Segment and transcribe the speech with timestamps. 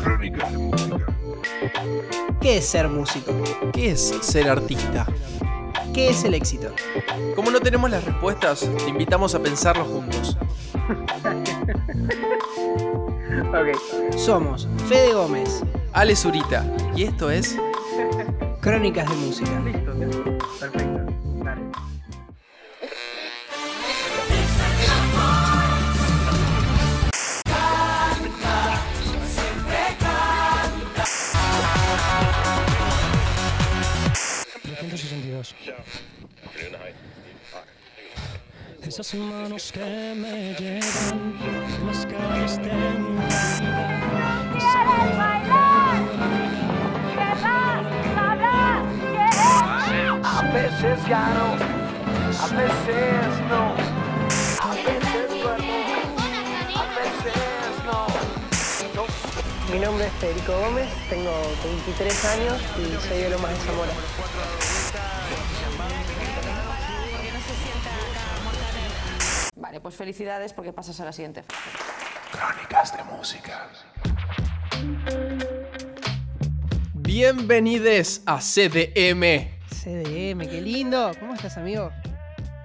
[0.00, 1.06] Crónicas de música.
[2.40, 3.32] ¿Qué es ser músico?
[3.72, 5.06] ¿Qué es ser artista?
[5.92, 6.72] ¿Qué es el éxito?
[7.34, 10.36] Como no tenemos las respuestas, te invitamos a pensarlo juntos.
[14.16, 15.62] Somos Fede Gómez,
[15.92, 16.64] Ale Zurita,
[16.94, 17.56] y esto es
[18.60, 19.62] Crónicas de Música.
[39.58, 41.34] Esas manos que me llevan
[41.84, 43.42] las calles de mi vida.
[44.56, 44.80] Esa
[50.22, 51.46] A veces gano,
[52.38, 53.62] a veces no.
[54.60, 55.78] A veces duermo,
[56.76, 57.98] a veces no.
[59.72, 61.32] Mi nombre es Federico Gómez, tengo
[61.64, 63.92] 23 años y soy de Lomas de Zamora.
[69.88, 71.60] Pues felicidades porque pasas a la siguiente fase.
[72.30, 73.70] Crónicas de música.
[76.92, 79.48] Bienvenides a CDM.
[79.70, 81.12] CDM, qué lindo.
[81.18, 81.90] ¿Cómo estás, amigo?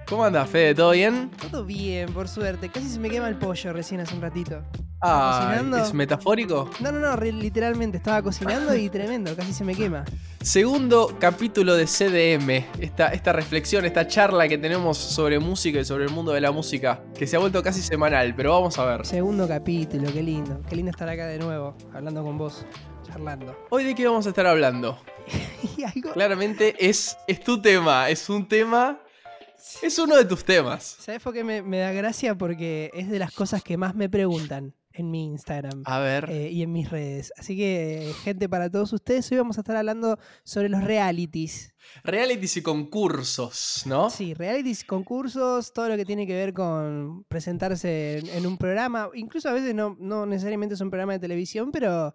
[0.06, 0.74] ¿Cómo anda, Fede?
[0.74, 1.30] ¿Todo bien?
[1.30, 2.68] Todo bien, por suerte.
[2.68, 4.62] Casi se me quema el pollo recién hace un ratito.
[5.06, 5.76] Ah, cocinando?
[5.76, 6.70] ¿es metafórico?
[6.80, 10.02] No, no, no, literalmente estaba cocinando y tremendo, casi se me quema.
[10.40, 16.04] Segundo capítulo de CDM, esta, esta reflexión, esta charla que tenemos sobre música y sobre
[16.04, 19.04] el mundo de la música, que se ha vuelto casi semanal, pero vamos a ver.
[19.04, 20.62] Segundo capítulo, qué lindo.
[20.66, 22.64] Qué lindo estar acá de nuevo, hablando con vos,
[23.06, 23.54] charlando.
[23.68, 24.98] Hoy de qué vamos a estar hablando.
[25.94, 26.14] Algo.
[26.14, 29.00] Claramente es, es tu tema, es un tema,
[29.82, 30.96] es uno de tus temas.
[30.98, 32.34] ¿Sabes por qué me, me da gracia?
[32.36, 35.82] Porque es de las cosas que más me preguntan en mi Instagram.
[35.84, 36.30] A ver.
[36.30, 37.32] eh, y en mis redes.
[37.36, 41.74] Así que, gente, para todos ustedes, hoy vamos a estar hablando sobre los realities.
[42.04, 44.08] Realities y concursos, ¿no?
[44.08, 49.10] Sí, realities, concursos, todo lo que tiene que ver con presentarse en, en un programa.
[49.14, 52.14] Incluso a veces no, no necesariamente es un programa de televisión, pero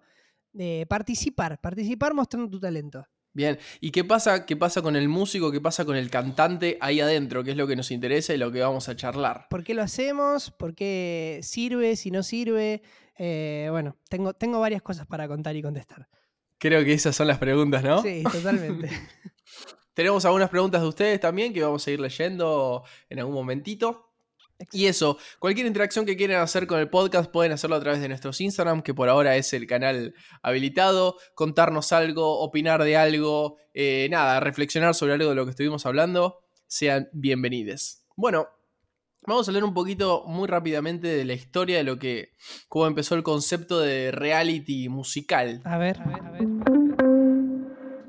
[0.58, 3.06] eh, participar, participar mostrando tu talento.
[3.34, 7.00] Bien, ¿y qué pasa, qué pasa con el músico, qué pasa con el cantante ahí
[7.00, 7.44] adentro?
[7.44, 9.48] ¿Qué es lo que nos interesa y lo que vamos a charlar?
[9.50, 10.52] ¿Por qué lo hacemos?
[10.52, 11.96] ¿Por qué sirve?
[11.96, 12.82] Si no sirve.
[13.18, 16.08] Eh, bueno, tengo, tengo varias cosas para contar y contestar.
[16.58, 18.02] Creo que esas son las preguntas, ¿no?
[18.02, 18.90] Sí, totalmente.
[19.94, 24.09] Tenemos algunas preguntas de ustedes también que vamos a ir leyendo en algún momentito.
[24.72, 28.10] Y eso, cualquier interacción que quieran hacer con el podcast pueden hacerlo a través de
[28.10, 34.08] nuestros Instagram, que por ahora es el canal habilitado, contarnos algo, opinar de algo, eh,
[34.12, 38.04] nada, reflexionar sobre algo de lo que estuvimos hablando, sean bienvenidos.
[38.18, 38.50] Bueno,
[39.26, 42.34] vamos a hablar un poquito muy rápidamente de la historia de lo que,
[42.68, 45.62] cómo empezó el concepto de reality musical.
[45.64, 46.44] A ver, a ver, a ver.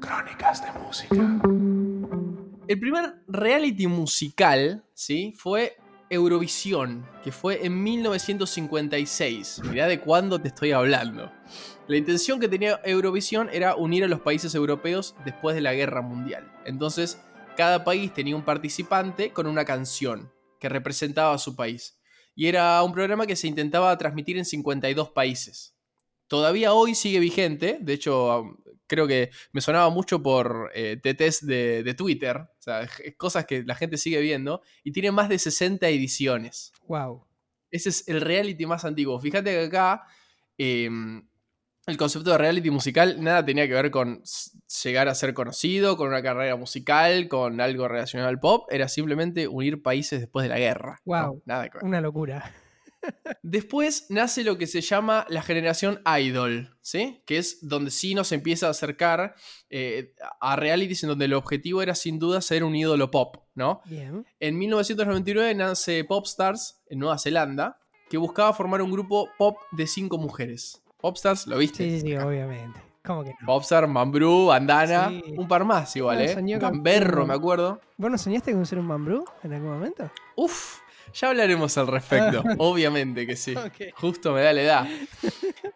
[0.00, 1.40] Crónicas de música.
[2.66, 5.32] El primer reality musical, ¿sí?
[5.36, 5.76] Fue
[6.12, 9.62] Eurovisión, que fue en 1956.
[9.70, 11.30] Mirá de cuándo te estoy hablando.
[11.86, 16.02] La intención que tenía Eurovisión era unir a los países europeos después de la Guerra
[16.02, 16.52] Mundial.
[16.64, 17.22] Entonces,
[17.56, 22.00] cada país tenía un participante con una canción que representaba a su país.
[22.34, 25.76] Y era un programa que se intentaba transmitir en 52 países.
[26.26, 31.94] Todavía hoy sigue vigente, de hecho, creo que me sonaba mucho por eh, TTs de
[31.96, 36.72] Twitter, o sea, cosas que la gente sigue viendo, y tiene más de 60 ediciones.
[36.86, 37.26] Wow.
[37.70, 39.18] Ese es el reality más antiguo.
[39.18, 40.04] Fíjate que acá
[40.58, 40.88] eh,
[41.86, 44.22] el concepto de reality musical nada tenía que ver con
[44.84, 49.48] llegar a ser conocido, con una carrera musical, con algo relacionado al pop, era simplemente
[49.48, 51.00] unir países después de la guerra.
[51.04, 51.28] ¿no?
[51.28, 51.42] Wow.
[51.46, 51.84] Nada que ver.
[51.84, 52.52] Una locura.
[53.42, 57.22] Después nace lo que se llama la generación idol, ¿sí?
[57.26, 59.34] Que es donde sí nos empieza a acercar
[59.70, 63.80] eh, a realities en donde el objetivo era sin duda ser un ídolo pop, ¿no?
[63.86, 64.26] Bien.
[64.38, 67.78] En 1999 nace Popstars en Nueva Zelanda,
[68.08, 70.82] que buscaba formar un grupo pop de cinco mujeres.
[71.00, 71.84] Popstars, ¿lo viste?
[71.88, 72.80] Sí, sí, obviamente.
[73.02, 73.46] ¿Cómo que no?
[73.46, 75.22] Popstar, Mambrú, Bandana, Sí.
[75.38, 76.34] un par más igual, ¿eh?
[76.34, 77.80] con- Gamberro, me acuerdo.
[77.96, 80.10] ¿Vos no soñaste con ser un mambrú en algún momento?
[80.36, 80.80] Uf,
[81.12, 82.42] ya hablaremos al respecto.
[82.58, 83.54] Obviamente que sí.
[83.94, 84.88] Justo me da la edad.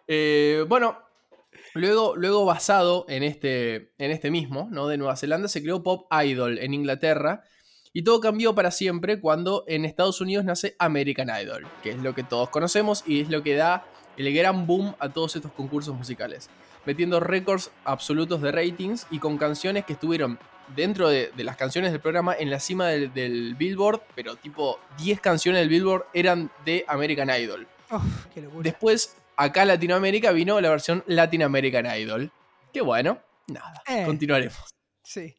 [0.07, 0.99] Eh, bueno,
[1.73, 4.87] luego, luego basado en este, en este mismo, ¿no?
[4.87, 7.43] De Nueva Zelanda, se creó Pop Idol en Inglaterra.
[7.93, 12.13] Y todo cambió para siempre cuando en Estados Unidos nace American Idol, que es lo
[12.13, 13.85] que todos conocemos y es lo que da
[14.17, 16.49] el gran boom a todos estos concursos musicales,
[16.85, 20.39] metiendo récords absolutos de ratings y con canciones que estuvieron
[20.75, 24.79] dentro de, de las canciones del programa en la cima del, del Billboard, pero tipo
[24.97, 27.67] 10 canciones del Billboard eran de American Idol.
[27.91, 28.03] Uf,
[28.33, 28.63] qué locura.
[28.63, 32.31] Después, acá en Latinoamérica vino la versión Latin American Idol.
[32.73, 34.03] Que bueno, nada, Eh.
[34.05, 34.57] continuaremos.
[35.03, 35.35] Sí.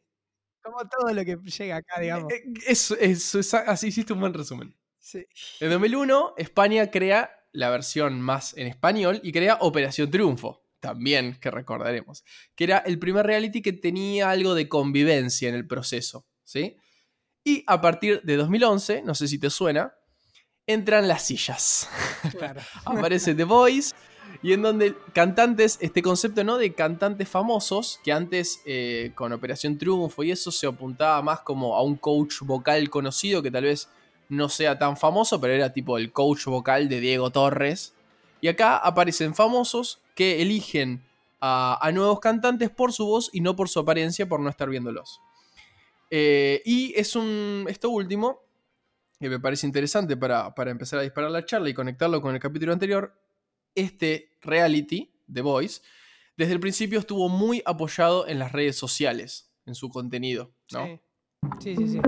[0.63, 2.33] Como todo lo que llega acá, digamos.
[2.33, 4.75] Eh, Eso, eso, esa- así hiciste un buen resumen.
[4.99, 5.25] Sí.
[5.61, 11.51] En 2001, España crea la versión más en español y crea Operación Triunfo, también que
[11.51, 12.25] recordaremos,
[12.55, 16.77] que era el primer reality que tenía algo de convivencia en el proceso, ¿sí?
[17.45, 19.95] Y a partir de 2011, no sé si te suena,
[20.67, 21.89] entran las sillas.
[22.37, 22.61] Claro.
[22.85, 23.95] Aparece The Voice
[24.43, 29.79] y en donde cantantes, este concepto no de cantantes famosos, que antes eh, con Operación
[29.79, 33.89] Triunfo y eso se apuntaba más como a un coach vocal conocido que tal vez
[34.29, 37.95] no sea tan famoso, pero era tipo el coach vocal de Diego Torres.
[38.47, 41.05] Y acá aparecen famosos que eligen
[41.41, 44.71] a, a nuevos cantantes por su voz y no por su apariencia, por no estar
[44.71, 45.21] viéndolos.
[46.13, 47.67] Eh, y es un.
[47.69, 48.39] Esto último,
[49.19, 52.41] que me parece interesante para, para empezar a disparar la charla y conectarlo con el
[52.41, 53.21] capítulo anterior.
[53.75, 55.83] Este reality, The Voice,
[56.37, 60.87] desde el principio estuvo muy apoyado en las redes sociales, en su contenido, ¿no?
[61.59, 61.89] Sí, sí, sí.
[61.89, 62.01] sí.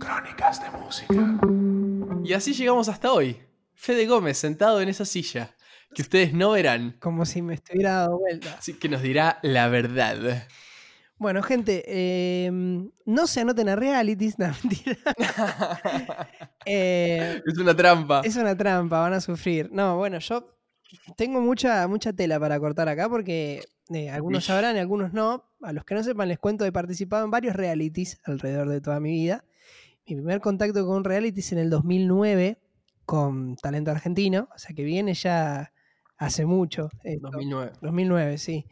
[0.00, 1.38] Crónicas de música.
[2.24, 3.47] Y así llegamos hasta hoy.
[3.78, 5.54] Fede Gómez sentado en esa silla,
[5.94, 8.56] que ustedes no verán, Como si me estuviera dando vuelta.
[8.58, 10.48] así que nos dirá la verdad.
[11.16, 12.50] Bueno, gente, eh,
[13.04, 14.96] no se anoten a realities, no, mentira.
[16.70, 18.20] Eh, es una trampa.
[18.24, 19.70] es una trampa, van a sufrir.
[19.72, 20.58] No, bueno, yo
[21.16, 23.62] tengo mucha, mucha tela para cortar acá porque
[23.94, 25.44] eh, algunos sabrán y algunos no.
[25.62, 29.00] A los que no sepan les cuento, he participado en varios realities alrededor de toda
[29.00, 29.44] mi vida.
[30.06, 32.58] Mi primer contacto con un reality es en el 2009
[33.08, 35.72] con Talento Argentino, o sea que viene ya
[36.18, 36.90] hace mucho.
[37.02, 37.30] esto.
[37.30, 37.72] 2009.
[37.80, 38.66] 2009, sí.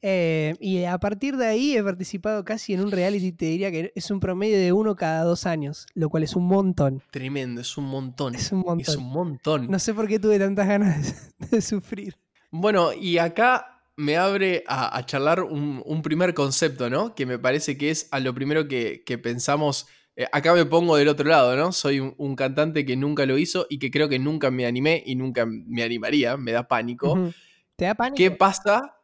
[0.00, 3.92] Eh, y a partir de ahí he participado casi en un reality, te diría que
[3.96, 7.02] es un promedio de uno cada dos años, lo cual es un montón.
[7.10, 8.36] Tremendo, es un montón.
[8.36, 8.80] Es un montón.
[8.80, 9.68] Es un montón.
[9.68, 12.16] No sé por qué tuve tantas ganas de, de sufrir.
[12.52, 17.16] Bueno, y acá me abre a, a charlar un, un primer concepto, ¿no?
[17.16, 19.88] Que me parece que es a lo primero que, que pensamos.
[20.16, 21.72] Eh, acá me pongo del otro lado, ¿no?
[21.72, 25.02] Soy un, un cantante que nunca lo hizo y que creo que nunca me animé
[25.06, 27.32] y nunca me animaría, me da pánico.
[27.76, 28.16] ¿Te da pánico?
[28.16, 28.96] ¿Qué pasa?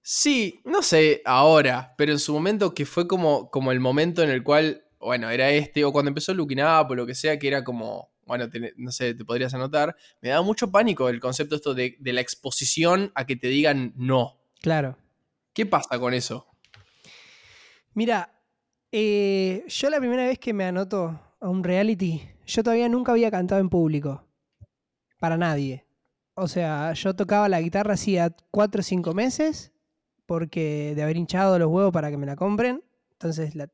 [0.00, 4.30] Sí, no sé ahora, pero en su momento que fue como, como el momento en
[4.30, 7.48] el cual, bueno, era este, o cuando empezó Looking Up o lo que sea, que
[7.48, 11.56] era como, bueno, te- no sé, te podrías anotar, me daba mucho pánico el concepto
[11.56, 14.38] esto de, de la exposición a que te digan no.
[14.62, 14.96] Claro.
[15.52, 16.46] ¿Qué pasa con eso?
[17.94, 18.37] Mira,
[18.92, 23.30] eh, yo la primera vez que me anoto a un reality, yo todavía nunca había
[23.30, 24.24] cantado en público.
[25.18, 25.84] Para nadie.
[26.34, 29.72] O sea, yo tocaba la guitarra hacía cuatro o cinco meses
[30.26, 32.84] porque de haber hinchado los huevos para que me la compren.
[33.12, 33.68] Entonces la-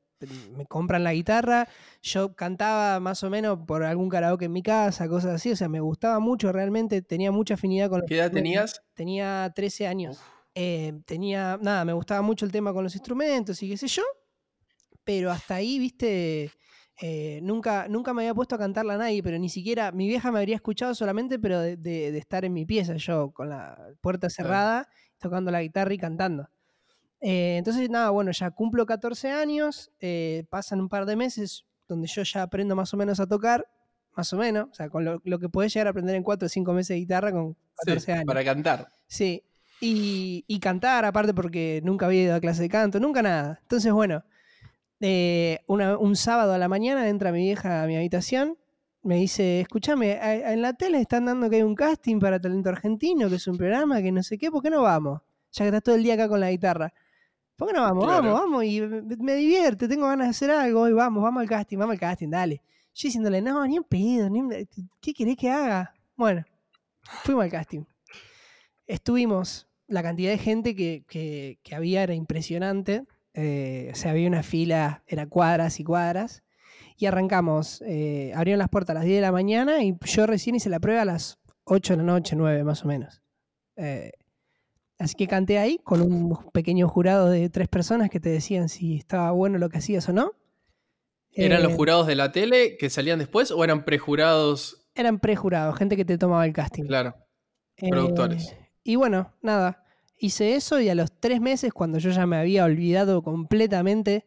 [0.56, 1.68] me compran la guitarra.
[2.00, 5.50] Yo cantaba más o menos por algún karaoke en mi casa, cosas así.
[5.50, 7.02] O sea, me gustaba mucho realmente.
[7.02, 8.80] Tenía mucha afinidad con los ¿Qué edad tenías?
[8.94, 10.18] Tenía 13 años.
[10.54, 14.02] Eh, tenía, nada, me gustaba mucho el tema con los instrumentos y qué sé yo.
[15.04, 16.50] Pero hasta ahí, viste,
[17.00, 20.32] eh, nunca, nunca me había puesto a cantarla a nadie, pero ni siquiera, mi vieja
[20.32, 23.76] me habría escuchado solamente, pero de, de- de estar en mi pieza, yo con la
[24.00, 26.48] puerta cerrada, tocando la guitarra y cantando.
[27.20, 32.06] Eh, entonces, nada, bueno, ya cumplo 14 años, eh, pasan un par de meses donde
[32.08, 33.66] yo ya aprendo más o menos a tocar,
[34.16, 36.46] más o menos, o sea, con lo, lo que podés llegar a aprender en 4
[36.46, 38.24] o 5 meses de guitarra con 14 Sí, años.
[38.26, 38.92] para cantar.
[39.06, 39.42] Sí.
[39.80, 43.58] Y, y cantar, aparte, porque nunca había ido a clase de canto, nunca nada.
[43.62, 44.24] Entonces, bueno,
[45.00, 48.56] eh, una- un sábado a la mañana entra mi vieja a mi habitación,
[49.02, 50.18] me dice, escúchame,
[50.52, 53.58] en la tele están dando que hay un casting para talento argentino, que es un
[53.58, 55.20] programa, que no sé qué, ¿por qué no vamos?
[55.52, 56.92] Ya que estás todo el día acá con la guitarra.
[57.56, 58.04] ¿Por qué no vamos?
[58.04, 58.22] Claro.
[58.32, 61.76] Vamos, vamos, y me, divierte, tengo ganas de hacer algo, y vamos, vamos al casting,
[61.78, 62.62] vamos al casting, dale.
[62.94, 64.40] Yo diciéndole, no, ni en pedo, ni
[65.00, 65.92] ¿qué querés que haga?
[66.16, 66.44] Bueno,
[67.24, 67.82] fuimos al casting.
[68.86, 73.04] Estuvimos, la cantidad de gente que, que- que había era impresionante.
[73.34, 76.42] Eh, o sea, había una fila, era cuadras y cuadras.
[76.96, 80.54] Y arrancamos, eh, abrieron las puertas a las 10 de la mañana y yo recién
[80.54, 83.20] hice la prueba a las 8 de la noche, 9 más o menos.
[83.76, 84.12] Eh,
[84.98, 88.94] así que canté ahí con un pequeño jurado de tres personas que te decían si
[88.96, 90.32] estaba bueno lo que hacías o no.
[91.32, 94.86] ¿Eran los Eh, jurados de la tele que salían después o eran prejurados?
[94.94, 96.84] Eran prejurados, gente que te tomaba el casting.
[96.84, 97.16] Claro.
[97.78, 98.54] Eh, productores.
[98.84, 99.83] y bueno, nada,
[100.18, 104.26] hice eso y a los tres meses, cuando yo ya me había olvidado completamente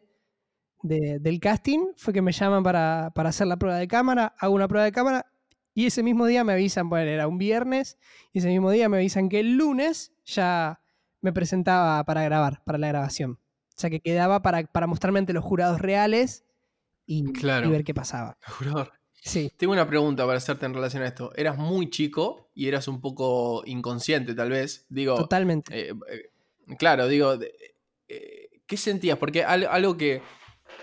[0.82, 4.54] de- del casting, fue que me llaman para, para hacer la prueba de cámara, hago
[4.54, 5.26] una prueba de cámara
[5.74, 7.98] y ese mismo día me avisan, bueno, era un viernes,
[8.32, 10.80] y ese mismo día me avisan que el lunes ya
[11.20, 13.38] me presentaba para grabar, para la grabación.
[13.76, 16.44] sea, que quedaba para, para mostrarme ante los jurados reales
[17.06, 17.22] y,
[17.68, 18.36] y ver qué pasaba.
[18.46, 18.92] Jurador.
[19.22, 19.52] Sí.
[19.56, 21.32] Tengo una pregunta para hacerte en relación a esto.
[21.36, 24.86] Eras muy chico y eras un poco inconsciente, tal vez.
[24.88, 25.90] Digo, Totalmente.
[25.90, 26.30] eh, eh,
[26.78, 27.36] claro, digo,
[28.08, 29.18] eh, ¿qué sentías?
[29.18, 30.22] Porque al- algo que,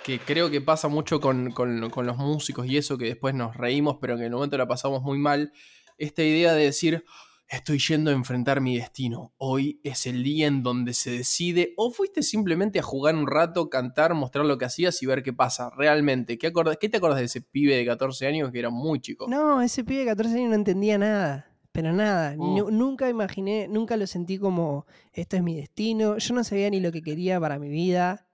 [0.04, 3.56] que creo que pasa mucho con, con- con los músicos y eso, que después nos
[3.56, 5.52] reímos, pero que en el momento la pasamos muy mal,
[5.98, 7.04] esta idea de decir,
[7.48, 11.92] estoy yendo a enfrentar mi destino, hoy es el día en donde se decide, o
[11.92, 15.70] fuiste simplemente a jugar un rato, cantar, mostrar lo que hacías y ver qué pasa,
[15.78, 16.38] realmente.
[16.38, 19.28] ¿Qué, acordás- qué te acuerdas de ese pibe de 14 años que era muy chico?
[19.30, 21.52] No, ese pibe de 14 años no entendía nada.
[21.72, 22.56] Pero nada, Mm.
[22.56, 26.18] Nu- nunca imaginé, nunca lo sentí como esto es mi destino.
[26.18, 28.28] Yo no sabía ni lo que quería para mi vida.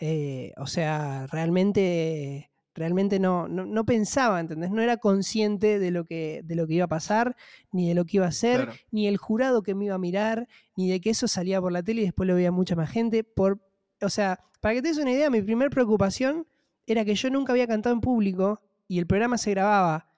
[0.00, 4.70] Eh, o sea, realmente, realmente no, no, no pensaba, ¿entendés?
[4.70, 7.36] No era consciente de lo, que, de lo que iba a pasar,
[7.70, 8.78] ni de lo que iba a hacer, Claro.
[8.90, 11.82] ni el jurado que me iba a mirar, ni de que eso salía por la
[11.82, 13.24] tele y después lo veía mucha más gente.
[13.24, 13.60] Por,
[14.00, 16.46] o sea, para que te des una idea, mi primera preocupación
[16.86, 20.08] era que yo nunca había cantado en público y el programa se grababa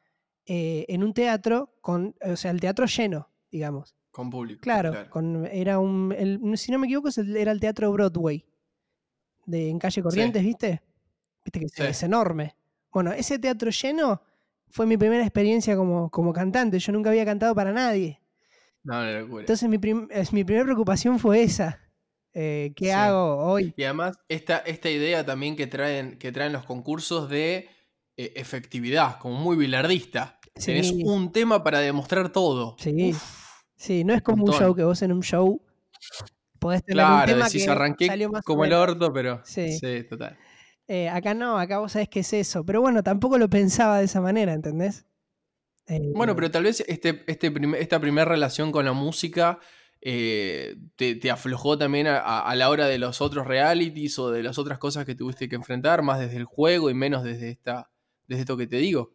[0.47, 3.97] eh, en un teatro, con, o sea, el teatro lleno, digamos.
[4.11, 4.61] Con público.
[4.61, 8.45] Claro, Con, era un, el- si no me equivoco, era el teatro Broadway,
[9.47, 10.83] de, en calle Corrientes, ¿viste?
[11.45, 11.83] Viste que es- Sí.
[11.83, 12.57] es enorme.
[12.93, 14.23] Bueno, ese teatro lleno
[14.69, 16.79] fue mi primera experiencia como, como cantante.
[16.79, 18.21] Yo nunca había cantado para nadie.
[18.83, 19.41] No, una locura.
[19.43, 21.81] Entonces mi, prim- mi primera preocupación fue esa.
[22.33, 22.91] Eh, ¿Qué Sí.
[22.91, 23.73] hago hoy?
[23.77, 27.69] Y además, esta, esta idea también que traen, que traen los concursos de
[28.17, 30.39] eh, efectividad, como muy bilardista.
[30.65, 31.03] Tenés Sí.
[31.05, 32.77] un tema para demostrar todo.
[32.79, 33.11] Sí.
[33.11, 33.45] Uf,
[33.77, 35.61] Sí, no es como un show que vos en un show
[36.61, 39.41] podés tener un tema decís que arranqué salió más como el orto, pero.
[39.45, 39.77] Sí.
[39.79, 40.39] Sí, total.
[40.89, 42.65] Eh, acá no, acá vos sabés qué es eso.
[42.65, 45.07] Pero bueno, tampoco lo pensaba de esa manera, ¿entendés?
[45.89, 49.59] Eh, Bueno, pero tal vez este, este prim- esta primera relación con la música
[50.01, 54.59] eh, te, te aflojó también a la hora de los otros realities o de las
[54.59, 57.91] otras cosas que tuviste que enfrentar, más desde el juego y menos desde esta
[58.27, 59.13] desde esto que te digo,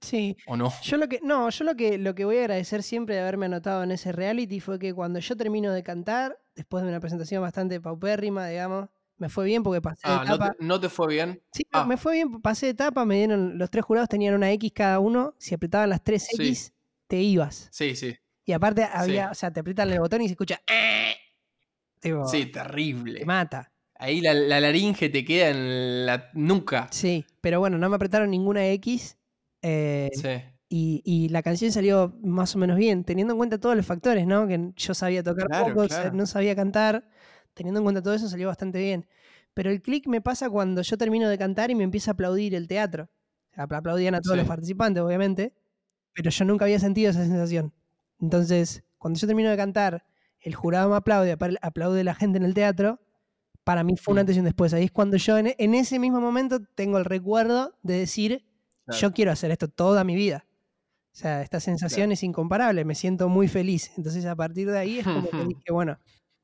[0.00, 0.36] Sí.
[0.44, 0.72] ¿o no?
[0.80, 3.46] Yo lo que, no, yo lo que, lo que voy a agradecer siempre de haberme
[3.46, 7.42] anotado en ese reality fue que cuando yo termino de cantar, después de una presentación
[7.42, 8.88] bastante paupérrima, digamos,
[9.20, 10.54] me fue bien porque pasé de Ah, ¿no etapa.
[10.58, 11.40] te, no te fue bien?
[11.52, 11.84] Sí, Ah.
[11.84, 14.98] me fue bien, pasé de etapa, me dieron, los tres jurados tenían una X cada
[14.98, 16.36] uno, si apretaban las tres Sí.
[16.42, 16.72] X,
[17.06, 17.68] te ibas.
[17.70, 18.16] Sí, sí.
[18.44, 18.88] Y aparte Sí.
[18.92, 20.60] había, o sea, te aprietan el botón y se escucha.
[20.66, 21.14] "Eh".
[22.00, 23.20] Tipo, Sí, terrible.
[23.20, 23.72] te mata.
[23.96, 26.88] Ahí la, la laringe te queda en la nuca.
[26.90, 29.16] Sí, pero bueno, no me apretaron ninguna X.
[29.62, 30.28] eh, Sí.
[30.70, 34.26] y, y la canción salió más o menos bien, teniendo en cuenta todos los factores,
[34.26, 34.46] ¿no?
[34.48, 36.12] Que yo sabía tocar Claro, poco, claro.
[36.14, 37.06] no sabía cantar,
[37.60, 39.06] teniendo en cuenta todo eso salió bastante bien.
[39.52, 42.54] Pero el click me pasa cuando yo termino de cantar y me empieza a aplaudir
[42.54, 43.10] el teatro.
[43.54, 45.52] Aplaudían a todos los participantes, obviamente,
[46.14, 47.74] pero yo nunca había sentido esa sensación.
[48.18, 50.06] Entonces, cuando yo termino de cantar,
[50.40, 52.98] el jurado me aplaude, aplaude la gente en el teatro,
[53.62, 54.20] para mí fue un Mm.
[54.20, 54.72] antes y un después.
[54.72, 58.46] Ahí es cuando yo en, en ese mismo momento tengo el recuerdo de decir,
[58.86, 58.98] Claro.
[59.00, 60.46] yo quiero hacer esto toda mi vida.
[61.12, 63.90] O sea, esta sensación es incomparable, me siento muy feliz.
[63.98, 65.98] Entonces a partir de ahí es como que dije, bueno,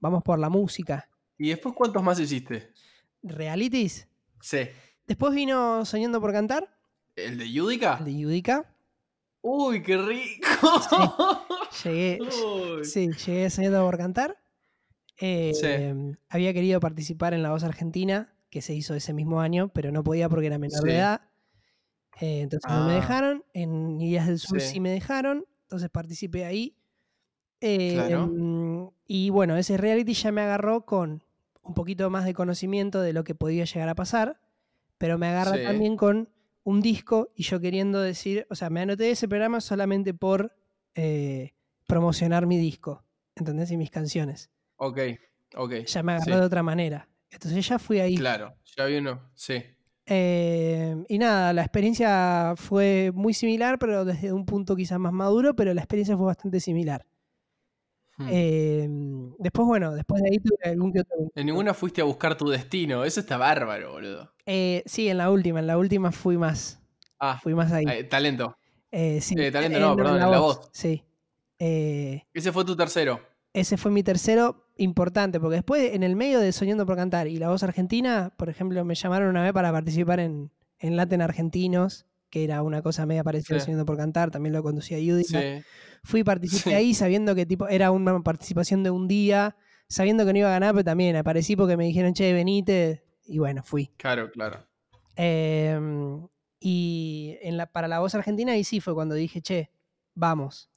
[0.06, 1.08] vamos por la música.
[1.38, 2.72] ¿Y después cuántos más hiciste?
[3.22, 4.08] Realities.
[4.40, 4.58] Sí.
[5.06, 6.68] Después vino Soñando por Cantar,
[7.14, 7.96] ¿El de Yudica?
[7.98, 8.72] el de Yudica.
[9.42, 10.48] Uy, qué rico.
[11.84, 12.84] Llegué, Uy.
[12.84, 14.36] sí, llegué Soñando por Cantar.
[15.18, 15.52] Eh,
[16.28, 20.02] Había querido participar en La Voz Argentina, que se hizo ese mismo año, pero no
[20.04, 20.88] podía porque era menor Sí.
[20.88, 21.20] de edad.
[22.20, 22.96] Eh, entonces no me Ah.
[22.96, 23.44] dejaron.
[23.52, 24.74] En Ideas del Sur sí.
[24.74, 24.80] Sí.
[24.80, 25.44] me dejaron.
[25.62, 26.76] Entonces participé ahí.
[27.60, 28.26] Eh, Claro.
[28.28, 31.22] mm, Y bueno, ese reality ya me agarró con
[31.62, 34.40] un poquito más de conocimiento de lo que podía llegar a pasar.
[34.98, 35.62] Pero me agarra Sí.
[35.64, 36.28] también con
[36.64, 40.56] un disco y yo queriendo decir, o sea, me anoté ese programa solamente por
[40.96, 41.52] eh,
[41.86, 43.04] promocionar mi disco,
[43.36, 43.70] ¿entendés?
[43.70, 44.50] Y mis canciones.
[44.76, 44.98] Ok,
[45.54, 45.72] ok.
[45.86, 47.08] Ya me agarró sí, de otra manera.
[47.30, 48.16] Entonces ya fui ahí.
[48.16, 49.62] Claro, ya vi uno, sí.
[50.06, 55.54] Eh, y nada, la experiencia fue muy similar, pero desde un punto quizás más maduro,
[55.54, 57.04] pero la experiencia fue bastante similar.
[58.18, 58.28] Hmm.
[58.30, 58.88] Eh,
[59.38, 61.16] después, bueno, después de ahí tuve algún que otro.
[61.34, 64.32] En ninguna fuiste a buscar tu destino, eso está bárbaro, boludo.
[64.46, 66.80] Eh, sí, en la última, en la última fui más.
[67.18, 67.84] Ah, Fui más ahí.
[67.88, 68.56] eh, talento.
[69.20, 70.68] Sí, talento no, perdón, en La Voz.
[70.72, 71.02] Sí.
[71.58, 73.20] Eh, Ese fue tu tercero.
[73.52, 77.38] ese fue mi tercero importante, porque después, en el medio de Soñando por Cantar y
[77.38, 82.06] La Voz Argentina, por ejemplo, me llamaron una vez para participar en, en Latin Argentinos,
[82.36, 83.72] que era una cosa media parecida Sí.
[83.86, 85.40] Por Cantar, también lo conducía Yudica.
[85.40, 85.62] Sí.
[86.04, 86.74] Fui, participé Sí.
[86.74, 89.56] ahí sabiendo que tipo era una participación de un día,
[89.88, 93.38] sabiendo que no iba a ganar, pero también aparecí porque me dijeron, che, venite, y
[93.38, 93.88] bueno, fui.
[93.96, 94.66] Claro, claro.
[95.16, 96.28] Em,
[96.60, 99.70] y en la, para la voz argentina ahí sí fue cuando dije, che,
[100.14, 100.70] vamos.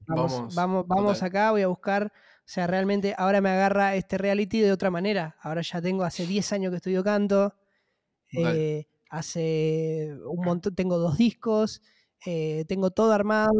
[0.00, 2.12] Vamos, Vamos, vamos, vamos, acá, voy a buscar.
[2.40, 5.36] O sea, realmente ahora me agarra este reality de otra manera.
[5.40, 7.54] Ahora ya tengo hace 10 años que estudio canto.
[8.32, 11.82] Eh, hace un montón, tengo dos discos,
[12.26, 13.52] eh, tengo todo armado.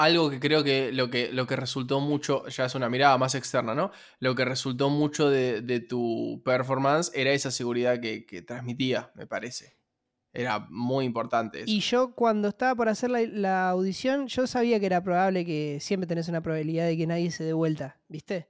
[0.00, 3.34] Algo que creo que lo, que lo que resultó mucho, ya es una mirada más
[3.34, 3.90] externa, ¿no?
[4.20, 9.26] Lo que resultó mucho de, de tu performance era esa seguridad que, que transmitía, me
[9.26, 9.76] parece.
[10.32, 11.74] Era muy importante eso.
[11.74, 15.78] Y yo cuando estaba por hacer la, la audición, yo sabía que era probable que
[15.80, 18.48] siempre tenés una probabilidad de que nadie se dé vuelta, ¿viste?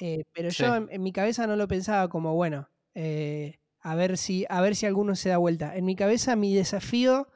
[0.00, 0.64] Eh, pero Sí.
[0.64, 4.60] yo en, en mi cabeza no lo pensaba como, bueno, eh, a, ver si, a
[4.60, 5.76] ver si alguno se da vuelta.
[5.76, 7.28] En mi cabeza mi desafío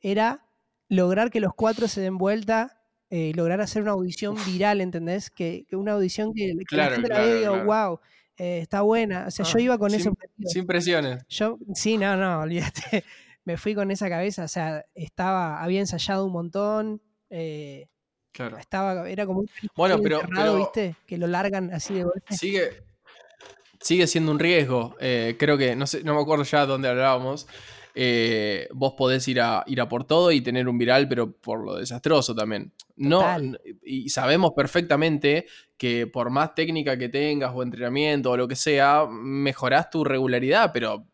[0.00, 0.44] era
[0.88, 5.30] lograr que los cuatro se den vuelta, eh, lograr hacer una audición viral, ¿entendés?
[5.30, 7.64] Que, que una audición que, que Claro, la gente la vea y diga, claro.
[7.90, 8.00] wow,
[8.36, 9.26] eh, está buena.
[9.26, 10.48] O sea, yo Ah, iba con ese sin- objetivo.
[10.50, 11.24] Sin presiones.
[11.28, 13.04] Yo, sí, no, no, olvídate.
[13.44, 17.88] Me fui con esa cabeza, o sea, estaba, había ensayado un montón, eh,
[18.30, 18.58] Claro.
[18.58, 20.94] estaba, era como un Bueno, pero- pero- ¿viste?
[21.06, 22.36] Que lo largan así de golpe.
[22.36, 22.82] Sigue,
[23.80, 24.96] sigue siendo un riesgo.
[25.00, 27.46] Eh, creo que, no sé, no me acuerdo ya dónde hablábamos.
[28.00, 31.64] Eh, vos podés ir a, ir a por todo y tener un viral, pero por
[31.64, 32.72] lo desastroso también.
[32.96, 33.60] No, Total.
[33.84, 39.06] y sabemos perfectamente que por más técnica que tengas o entrenamiento o lo que sea,
[39.10, 41.06] mejorás tu regularidad, pero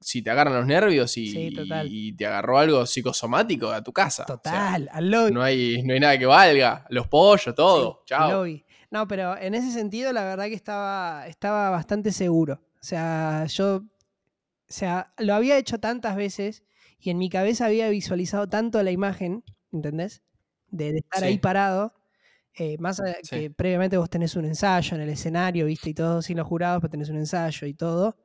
[0.00, 1.88] si te agarran los nervios y, Sí, total.
[1.90, 4.22] y te agarró algo psicosomático a tu casa.
[4.22, 5.32] O sea, Total, al lobby.
[5.32, 6.86] no, hay, no hay nada que valga.
[6.90, 8.02] Los pollos, todo.
[8.06, 8.30] Sí, al Chao.
[8.30, 8.64] lobby.
[8.90, 12.54] No, pero en ese sentido, la verdad que estaba, estaba bastante seguro.
[12.82, 13.82] O sea, yo, o
[14.68, 16.64] sea, lo había hecho tantas veces
[16.98, 20.22] y en mi cabeza había visualizado tanto la imagen, ¿entendés?
[20.68, 21.94] De, de estar ahí parado.
[22.54, 23.40] eh, más allá Sí.
[23.40, 26.80] que previamente vos tenés un ensayo en el escenario, viste, y todo sin los jurados,
[26.82, 28.18] pero tenés un ensayo y todo.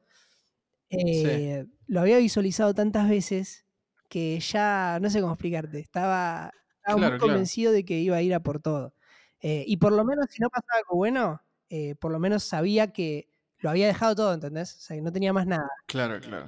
[0.91, 3.65] Eh, Lo había visualizado tantas veces
[4.09, 5.79] que ya no sé cómo explicarte.
[5.79, 7.45] Estaba, estaba Claro, muy claro.
[7.45, 8.94] convencido de que iba a ir a por todo.
[9.47, 12.91] Eh, y por lo menos, si no pasaba algo bueno, eh, por lo menos sabía
[12.91, 14.75] que lo había dejado todo, ¿entendés?
[14.75, 15.69] O sea, que no tenía más nada.
[15.85, 16.47] Claro, claro.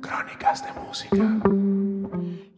[0.00, 1.16] Crónicas de música.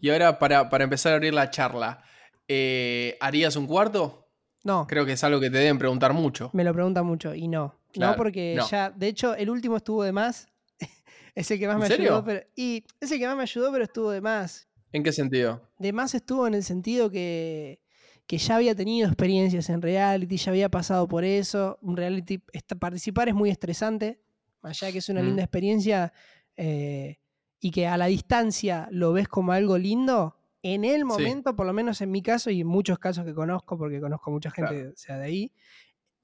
[0.00, 2.02] Y ahora, para, para empezar a abrir la charla,
[2.49, 4.26] eh, ¿harías un cuarto?
[4.65, 6.49] No, Creo que es algo que te deben preguntar mucho.
[6.54, 7.78] me lo preguntan mucho y no.
[7.97, 8.67] no, porque no.
[8.67, 10.49] ya, de hecho, el último estuvo de más.
[11.34, 12.06] es el que más ¿En me serio?
[12.12, 12.47] ayudó, pero.
[12.56, 14.66] Y es el que más me ayudó, pero estuvo de más.
[14.92, 15.68] ¿En qué sentido?
[15.78, 17.80] De más estuvo en el sentido que,
[18.26, 21.78] que ya había tenido experiencias en reality, ya había pasado por eso.
[21.82, 22.38] Un reality,
[22.78, 24.20] participar es muy estresante,
[24.62, 25.26] allá que es una Mm.
[25.26, 26.12] linda experiencia
[26.56, 27.18] eh,
[27.60, 30.38] y que a la distancia lo ves como algo lindo.
[30.62, 33.76] En el momento, por lo menos en mi caso y en muchos casos que conozco,
[33.78, 34.90] porque conozco mucha gente Claro.
[34.90, 35.52] o sea, de ahí,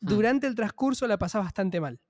[0.01, 0.09] Mm.
[0.09, 2.01] durante el transcurso la pasás bastante mal.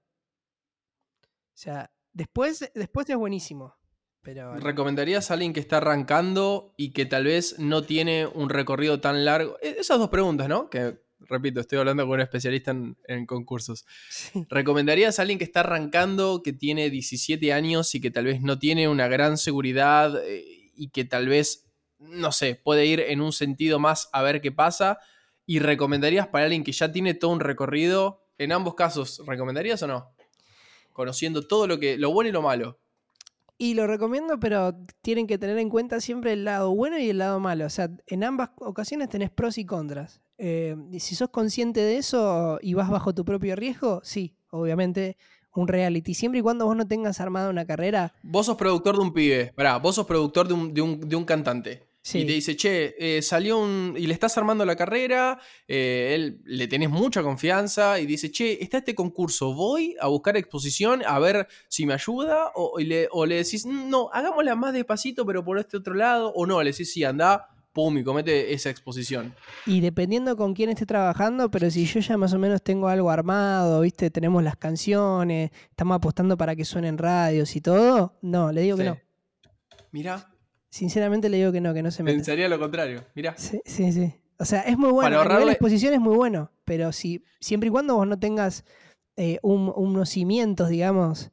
[1.22, 3.74] O sea, después, después es buenísimo.
[4.22, 9.00] Pero ¿Recomendarías a alguien que está arrancando y que tal vez no tiene un recorrido
[9.00, 9.58] tan largo?
[9.60, 10.70] E- Esas dos preguntas, ¿no?
[10.70, 13.84] Que, repito, estoy hablando con un especialista en, en concursos.
[14.08, 14.46] sí.
[14.48, 18.58] ¿Recomendarías a alguien que está arrancando, que tiene 17 años y que tal vez no
[18.60, 21.66] tiene una gran seguridad eh, y que tal vez,
[21.98, 24.98] no sé, puede ir en un sentido más a ver qué pasa?
[25.46, 28.24] ¿Y recomendarías para alguien que ya tiene todo un recorrido?
[28.38, 30.14] En ambos casos, ¿recomendarías o no?
[30.92, 32.78] Conociendo todo lo que, lo bueno y lo malo.
[33.62, 37.18] Y lo recomiendo, pero tienen que tener en cuenta siempre el lado bueno y el
[37.18, 37.64] lado malo.
[37.66, 40.20] O sea, en ambas ocasiones tenés pros y contras.
[40.38, 45.16] Eh, y si sos consciente de eso y vas bajo tu propio riesgo, sí, obviamente
[45.54, 46.14] un reality.
[46.14, 49.52] Siempre y cuando vos no tengas armada una carrera, Vos sos productor de un pibe,
[49.54, 51.84] pará, vos sos productor de un, de un- de un cantante.
[52.02, 52.18] Sí.
[52.18, 53.94] Y te dice, che, eh, salió un.
[53.96, 58.62] Y le estás armando la carrera, eh, él, le tenés mucha confianza y dice, che,
[58.62, 62.52] está este concurso, voy a buscar exposición a ver si me ayuda.
[62.54, 65.94] O, y le, o le decís, "Mm, no, hagámosla más despacito, pero por este otro
[65.94, 66.32] lado.
[66.34, 69.34] O no, le decís, sí, anda, pum, y comete esa exposición.
[69.66, 73.10] Y dependiendo con quién esté trabajando, pero si yo ya más o menos tengo algo
[73.10, 74.10] armado, ¿viste?
[74.10, 78.84] Tenemos las canciones, estamos apostando para que suenen radios y todo, no, le digo que
[78.84, 78.98] no.
[79.90, 80.31] Mirá,
[80.72, 82.16] Sinceramente le digo que no, que no se meta.
[82.16, 83.04] pensaría lo contrario.
[83.14, 83.34] Mirá.
[83.36, 84.14] Sí, sí, sí.
[84.38, 85.10] O sea, es muy bueno.
[85.10, 86.50] Para a nivel de ahorrarle- exposición es muy bueno.
[86.64, 88.64] Pero si, siempre y cuando vos no tengas
[89.16, 91.30] eh, un- unos cimientos, digamos,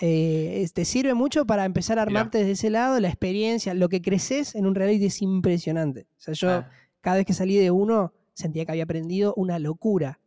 [0.00, 2.20] eh, te sirve mucho para empezar a Mirá.
[2.20, 6.08] armarte desde ese lado, la experiencia, lo que creces en un reality es impresionante.
[6.18, 6.70] O sea, yo Ah.
[7.00, 10.18] cada vez que salí de uno sentía que había aprendido una locura.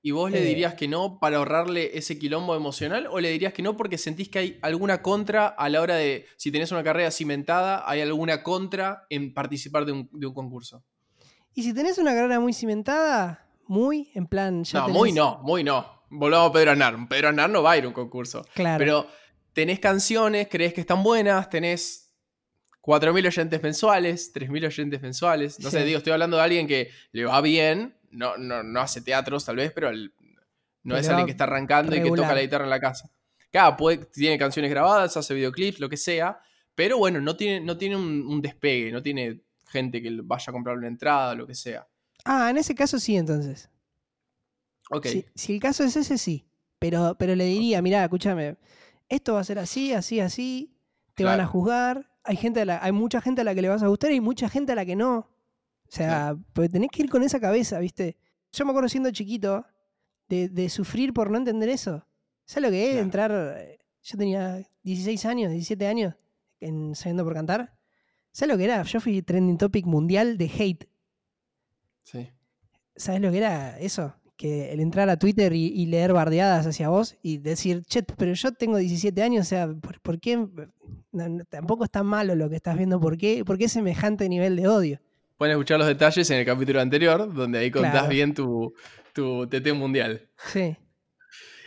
[0.00, 3.08] ¿Y vos le Eh, dirías que no para ahorrarle ese quilombo emocional?
[3.10, 6.24] ¿O le dirías que no porque sentís que hay alguna contra a la hora de,
[6.36, 10.84] si tenés una carrera cimentada, hay alguna contra en participar de un, de un concurso?
[11.54, 15.38] Y si tenés una carrera muy cimentada, muy, en plan, ya no, tenés- muy no,
[15.42, 16.04] muy no.
[16.10, 16.96] Volvamos a Pedro Aznar.
[17.08, 18.46] Pedro Aznar no va a ir a un concurso.
[18.54, 18.78] Claro.
[18.78, 19.06] Pero
[19.52, 22.14] tenés canciones, crees que están buenas, tenés
[22.82, 25.58] 4.000 oyentes mensuales, 3.000 oyentes mensuales.
[25.60, 29.00] No sé, digo, estoy hablando de alguien que le va bien, no, no, no hace
[29.00, 30.12] teatros tal vez, pero el-
[30.84, 33.10] no es alguien que está arrancando y que toca la guitarra en la casa.
[33.50, 36.40] Claro, puede- tiene canciones grabadas, hace videoclips, lo que sea,
[36.74, 40.52] pero bueno, no tiene, no tiene un, un despegue, no tiene gente que vaya a
[40.52, 41.86] comprar una entrada, lo que sea.
[42.24, 43.68] Ah, en ese caso sí, entonces.
[44.90, 46.46] Ok, Si, si el caso es ese, sí.
[46.78, 48.56] Pero, pero le diría, mirá, escúchame,
[49.08, 50.76] esto va a ser así, así, así,
[51.14, 53.68] te van a juzgar, hay, gente a la- hay mucha gente a la que le
[53.68, 55.28] vas a gustar y mucha gente a la que no.
[55.90, 58.16] O sea, pues tenés que ir con esa cabeza, ¿viste?
[58.52, 59.64] Yo me acuerdo siendo chiquito
[60.28, 62.06] de, de sufrir por no entender eso.
[62.44, 63.04] ¿Sabes lo que es Claro.
[63.04, 63.56] entrar?
[63.58, 66.14] eh, Yo tenía 16 años, 17 años,
[66.60, 67.78] en, saliendo por cantar.
[68.32, 68.82] ¿Sabes lo que era?
[68.82, 70.88] Yo fui trending topic mundial de hate.
[72.02, 72.28] sí.
[72.96, 74.14] ¿Sabes lo que era eso?
[74.36, 78.32] Que el entrar a Twitter y, y leer bardeadas hacia vos y decir, che, pero
[78.34, 80.36] yo tengo 17 años, o sea, ¿por, por qué?
[80.36, 84.28] No, no, tampoco es tan malo lo que estás viendo, ¿por qué, por qué semejante
[84.28, 85.00] nivel de odio?
[85.38, 88.08] Pueden escuchar los detalles en el capítulo anterior, donde ahí contás Claro.
[88.08, 88.74] bien tu,
[89.14, 90.28] tu TT mundial.
[90.52, 90.76] Sí.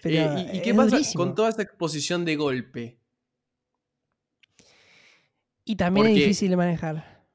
[0.04, 1.24] Eh, ¿Y, y es qué pasa durísimo.
[1.24, 3.00] con toda esa exposición de golpe?
[5.64, 7.26] Y también es difícil de manejar.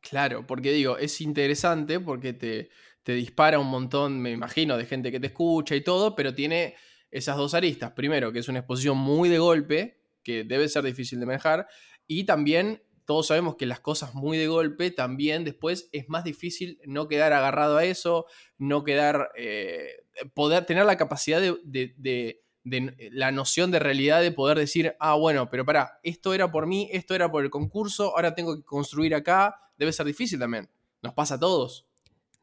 [0.00, 2.70] Claro, porque digo, es interesante porque te,
[3.02, 6.74] te dispara un montón, me imagino, de gente que te escucha y todo, pero tiene
[7.10, 7.92] esas dos aristas.
[7.92, 11.68] Primero, que es una exposición muy de golpe, que debe ser difícil de manejar,
[12.06, 16.78] y también todos sabemos que las cosas muy de golpe también después es más difícil
[16.86, 18.26] no quedar agarrado a eso,
[18.58, 24.22] no quedar, eh, poder tener la capacidad de, de- de- de la noción de realidad
[24.22, 27.50] de poder decir, ah, bueno, pero pará, esto era por mí, esto era por el
[27.50, 30.70] concurso, ahora tengo que construir acá, debe ser difícil también.
[31.02, 31.86] Nos pasa a todos.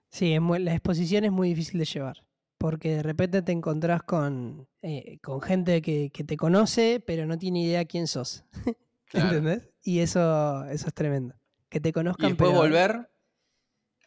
[0.09, 2.23] Sí, muy- la exposición es muy difícil de llevar.
[2.59, 7.39] Porque de repente te encontrás con, eh, con gente que, que te conoce, pero no
[7.39, 8.43] tiene idea quién sos.
[9.11, 9.27] Claro.
[9.37, 9.69] ¿Entendés?
[9.83, 11.35] Y eso, eso es tremendo.
[11.69, 13.09] Que te Y conozcan después pero volver,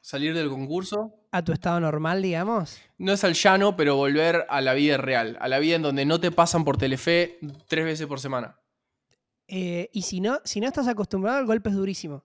[0.00, 1.14] salir del concurso.
[1.30, 2.78] a tu estado normal, digamos.
[2.98, 6.04] No es al llano, pero volver a la vida real, a la vida en donde
[6.04, 7.38] no te pasan por Telefe
[7.68, 8.58] tres veces por semana.
[9.48, 12.24] Eh, y si no, si no estás acostumbrado, el golpe es durísimo.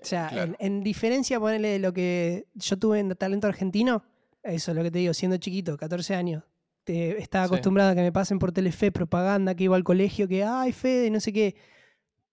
[0.00, 0.54] O sea, Claro.
[0.58, 4.02] en, en diferencia, ponele de lo que yo tuve en talento argentino,
[4.42, 6.42] eso es lo que te digo, siendo chiquito, 14 años.
[6.90, 7.54] Te, estaba Sí.
[7.54, 11.08] acostumbrado a que me pasen por Telefe propaganda, que iba al colegio, que, ay, Fede,
[11.10, 11.54] no sé qué.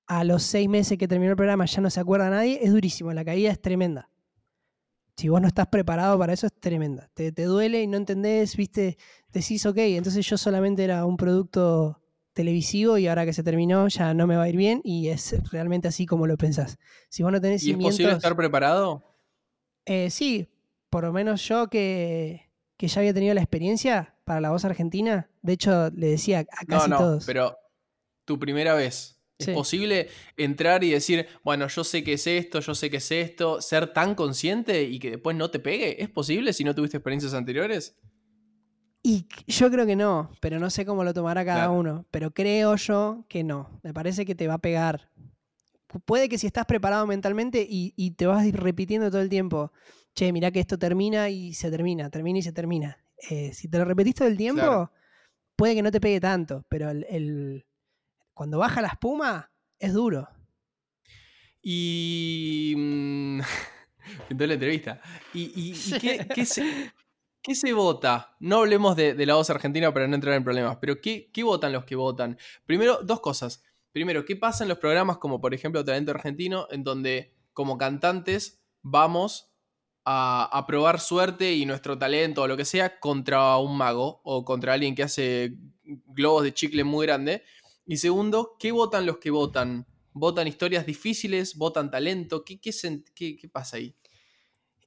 [0.08, 3.14] A los seis meses que terminó el programa ya no se acuerda nadie, es durísimo,
[3.14, 4.10] la caída es tremenda.
[5.16, 7.08] Si vos no estás preparado para eso, es tremenda.
[7.14, 8.98] Te, te duele y no entendés, viste,
[9.32, 12.02] decís, ok, entonces yo solamente era un producto
[12.34, 15.36] televisivo y ahora que se terminó ya no me va a ir bien y es
[15.52, 16.80] realmente así como lo pensás.
[17.10, 19.04] Si vos no tenés ¿Y es posible estar preparado?
[19.86, 20.48] Eh, sí,
[20.90, 25.30] por lo menos yo que, que ya había tenido la experiencia para la voz argentina,
[25.42, 27.26] de hecho le decía a No, casi no, todos.
[27.26, 27.58] pero
[28.26, 29.14] tu primera vez.
[29.40, 29.54] ¿Es Sí.
[29.54, 33.62] posible entrar y decir, bueno, yo sé que es esto, yo sé que es esto,
[33.62, 36.02] ser tan consciente y que después no te pegue?
[36.02, 37.96] ¿Es posible si no tuviste experiencias anteriores?
[39.04, 41.74] Y yo creo que no, pero no sé cómo lo tomará cada Claro.
[41.80, 42.06] uno.
[42.12, 43.80] Pero creo yo que no.
[43.84, 45.10] Me parece que te va a pegar.
[45.88, 49.72] Pu- Puede que si estás preparado mentalmente y, y te vas repitiendo todo el tiempo,
[50.16, 52.98] che, mirá que esto termina y se termina, termina y se termina.
[53.30, 54.92] Eh, si te lo repetís todo el tiempo, Claro.
[55.56, 57.66] puede que no te pegue tanto, pero el, el-
[58.34, 60.28] cuando baja la espuma es duro.
[61.62, 62.74] Y.
[62.78, 63.40] mm,
[64.30, 65.02] pintó la entrevista.
[65.34, 66.92] ¿Y, y- y qué, qué se,
[67.42, 68.36] qué se vota?
[68.40, 71.44] No hablemos de, de la voz argentina para no entrar en problemas, pero ¿qué, qué
[71.44, 72.38] votan los que votan?
[72.66, 73.64] Primero, dos cosas.
[73.92, 78.62] Primero, ¿qué pasa en los programas como por ejemplo Talento Argentino, en donde como cantantes
[78.84, 79.52] vamos
[80.10, 84.74] a, probar suerte y nuestro talento o lo que sea contra un mago o contra
[84.74, 87.44] alguien que hace globos de chicle muy grande?
[87.86, 89.86] Y segundo, ¿qué votan los que votan?
[90.14, 91.56] ¿Votan historias difíciles?
[91.58, 92.44] ¿Votan talento?
[92.44, 93.96] ¿Qué, qué- qué pasa ahí?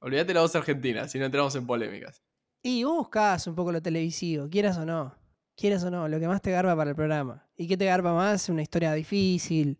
[0.01, 2.23] Olvídate la voz argentina, si no entramos en polémicas.
[2.63, 5.15] Y vos buscás un poco lo televisivo, quieras o no.
[5.55, 7.47] Quieras o no, lo que más te garba para el programa.
[7.55, 8.49] ¿Y qué te garba más?
[8.49, 9.77] Una historia difícil.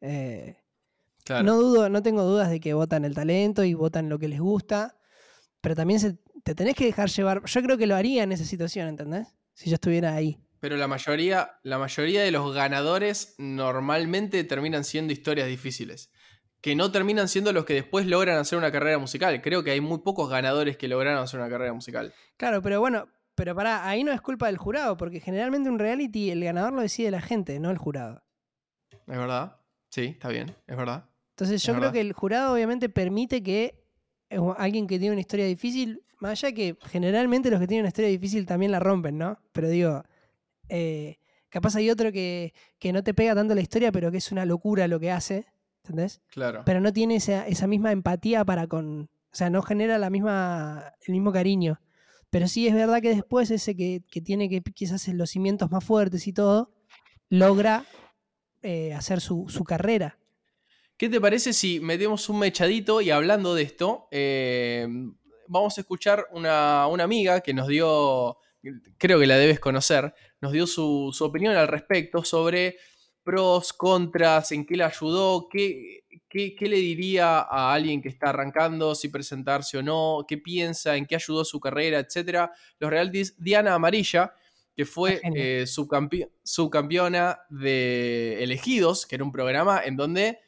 [0.00, 0.56] Eh,
[1.30, 1.44] Claro.
[1.44, 4.40] No dudo, no tengo dudas de que votan el talento y votan lo que les
[4.40, 4.96] gusta,
[5.60, 7.44] pero también se- te tenés que dejar llevar.
[7.44, 9.28] Yo creo que lo haría en esa situación, ¿entendés?
[9.54, 10.40] Si yo estuviera ahí.
[10.58, 16.10] Pero la mayoría, la mayoría de los ganadores normalmente terminan siendo historias difíciles.
[16.60, 19.40] Que no terminan siendo los que después logran hacer una carrera musical.
[19.40, 22.12] Creo que hay muy pocos ganadores que lograron hacer una carrera musical.
[22.36, 26.30] Claro, pero bueno, pero pará, ahí no es culpa del jurado, porque generalmente un reality
[26.32, 28.24] el ganador lo decide la gente, no el jurado.
[28.90, 29.56] ¿Es verdad?
[29.90, 31.04] Sí, está bien, es verdad.
[31.40, 31.92] Entonces yo creo verdad.
[31.94, 33.82] que el jurado obviamente permite que
[34.28, 37.88] eh, alguien que tiene una historia difícil, más allá que generalmente los que tienen una
[37.88, 39.38] historia difícil también la rompen, ¿no?
[39.52, 40.02] Pero digo,
[40.68, 41.16] eh,
[41.48, 44.44] capaz hay otro que, que no te pega tanto la historia, pero que es una
[44.44, 45.46] locura lo que hace,
[45.82, 46.20] ¿entendés?
[46.28, 46.62] Claro.
[46.66, 50.92] Pero no tiene esa, esa misma empatía para con, O sea, no genera la misma,
[51.06, 51.80] el mismo cariño.
[52.28, 55.82] Pero sí es verdad que después ese que, que tiene que quizás los cimientos más
[55.82, 56.70] fuertes y todo,
[57.30, 57.86] logra
[58.62, 60.19] eh, hacer su, su carrera.
[61.00, 64.86] ¿Qué te parece si metemos un mechadito y hablando de esto, eh,
[65.48, 68.36] vamos a escuchar una, una amiga que nos dio,
[68.98, 72.76] creo que la debes conocer, nos dio su, su opinión al respecto sobre
[73.22, 78.28] pros, contras, en qué le ayudó, qué, qué, qué le diría a alguien que está
[78.28, 82.52] arrancando, si presentarse o no, qué piensa, en qué ayudó su carrera, etcétera.
[82.78, 84.34] Los realities Diana Amarilla,
[84.76, 90.40] que fue eh, subcampi- subcampeona de Elegidos, que era un programa en donde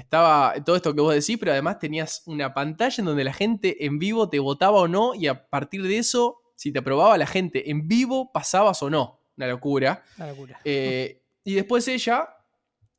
[0.00, 3.84] estaba todo esto que vos decís, pero además tenías una pantalla en donde la gente
[3.84, 7.26] en vivo te votaba o no, y a partir de eso, si te aprobaba la
[7.26, 9.20] gente en vivo, pasabas o no.
[9.36, 10.02] Una locura.
[10.16, 10.60] Una locura.
[10.64, 12.28] Eh, y después ella,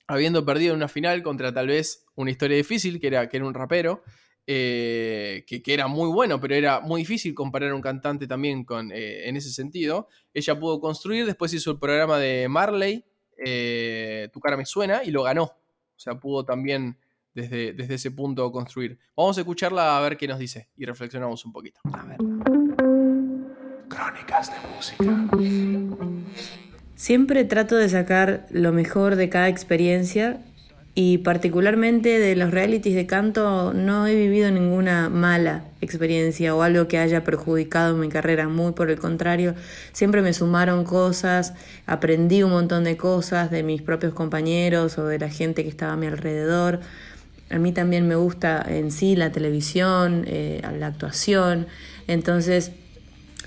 [0.08, 3.46] habiendo perdido en una final contra tal vez una historia difícil, que era, que era
[3.46, 4.04] un rapero,
[4.52, 8.64] eh, que, que era muy bueno, pero era muy difícil comparar a un cantante también
[8.64, 10.08] con, eh, en ese sentido.
[10.34, 13.06] Ella pudo construir, después hizo el programa de Marley,
[13.46, 15.54] eh, Tu cara me suena, y lo ganó.
[16.00, 16.96] O sea, pudo también
[17.34, 18.98] desde, desde ese punto construir.
[19.18, 21.82] Vamos a escucharla a ver qué nos dice y reflexionamos un poquito.
[21.92, 22.18] A ver.
[23.90, 25.28] Crónicas de música.
[26.96, 30.42] Siempre trato de sacar lo mejor de cada experiencia
[30.96, 36.88] y particularmente de los realities de canto no he vivido ninguna mala experiencia o algo
[36.88, 39.56] que haya perjudicado mi carrera, muy por el contrario,
[39.94, 41.54] siempre me sumaron cosas,
[41.86, 45.94] aprendí un montón de cosas de mis propios compañeros o de la gente que estaba
[45.94, 46.80] a mi alrededor.
[47.50, 51.68] A mí también me gusta en sí la televisión, eh, la actuación,
[52.08, 52.72] entonces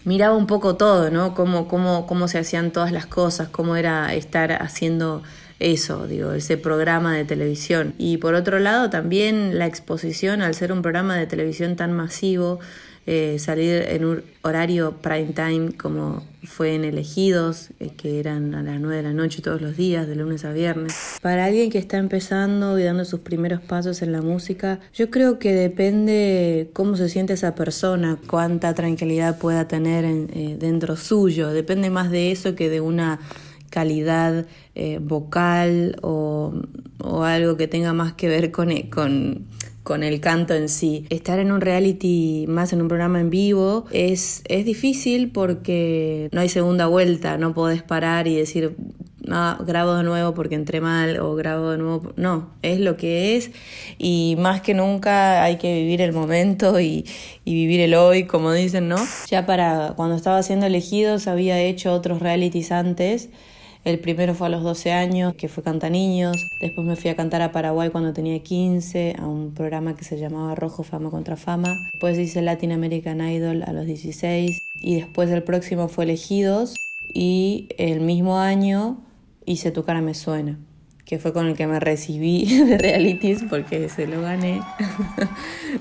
[0.05, 1.35] miraba un poco todo, ¿no?
[1.35, 5.23] Cómo, cómo, cómo se hacían todas las cosas, cómo era estar haciendo
[5.63, 7.95] eso, digo, ese programa de televisión.
[7.99, 12.59] Y por otro lado, también la exposición, al ser un programa de televisión tan masivo,
[13.05, 18.63] eh, salir en un horario prime time como fue en Elegidos, eh, que eran a
[18.63, 20.95] las 9 de la noche todos los días, de lunes a viernes.
[21.21, 25.41] Para alguien que está empezando y dando sus primeros pasos en la música, yo creo
[25.41, 31.51] que depende cómo se siente esa persona, cuánta tranquilidad pueda tener en- eh, dentro suyo.
[31.53, 33.19] Depende más de eso que de una
[33.71, 36.55] calidad eh, vocal o,
[36.99, 39.47] o algo que tenga más que ver con, con,
[39.83, 41.07] con el canto en sí.
[41.11, 46.41] Estar en un reality más en un programa en vivo es, es difícil porque no
[46.41, 48.77] hay segunda vuelta, no podés parar y decir,
[49.29, 52.13] ah, grabo de nuevo porque entré mal o grabo de nuevo.
[52.17, 53.51] No, es lo que es
[53.99, 57.05] y más que nunca hay que vivir el momento y,
[57.45, 58.97] vivir el hoy, como dicen, ¿no?
[59.29, 63.31] Ya para cuando estaba haciendo elegidos había hecho otros realities antes.
[63.85, 66.37] El primero fue a los 12 años, que fue Canta Niños.
[66.61, 70.19] Después me fui a cantar a Paraguay cuando tenía 15, a un programa que se
[70.19, 71.75] llamaba Rojo Fama contra Fama.
[71.93, 74.61] Después hice Latin American Idol a los 16.
[74.81, 76.77] Y después el próximo fue Elegidos.
[77.13, 78.99] Y el mismo año
[79.47, 80.61] hice Tu cara me suena,
[81.13, 84.63] que fue con el que me recibí de realities porque se lo gané.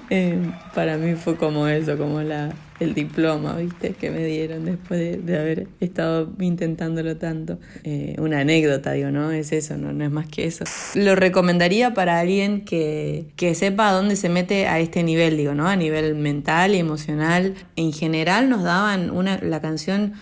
[0.09, 0.39] Eh,
[0.73, 3.91] para mí fue como eso, como la, el diploma, ¿viste?
[3.91, 7.59] Que me dieron después de, de haber estado intentándolo tanto.
[7.83, 9.31] Eh, una anécdota, digo, ¿no?
[9.31, 10.63] Es eso, no, no es más que eso.
[10.95, 15.67] Lo recomendaría para alguien que, que sepa dónde se mete a este nivel, digo, ¿no?
[15.67, 17.55] A nivel mental y emocional.
[17.75, 20.13] En general nos daban una, la canción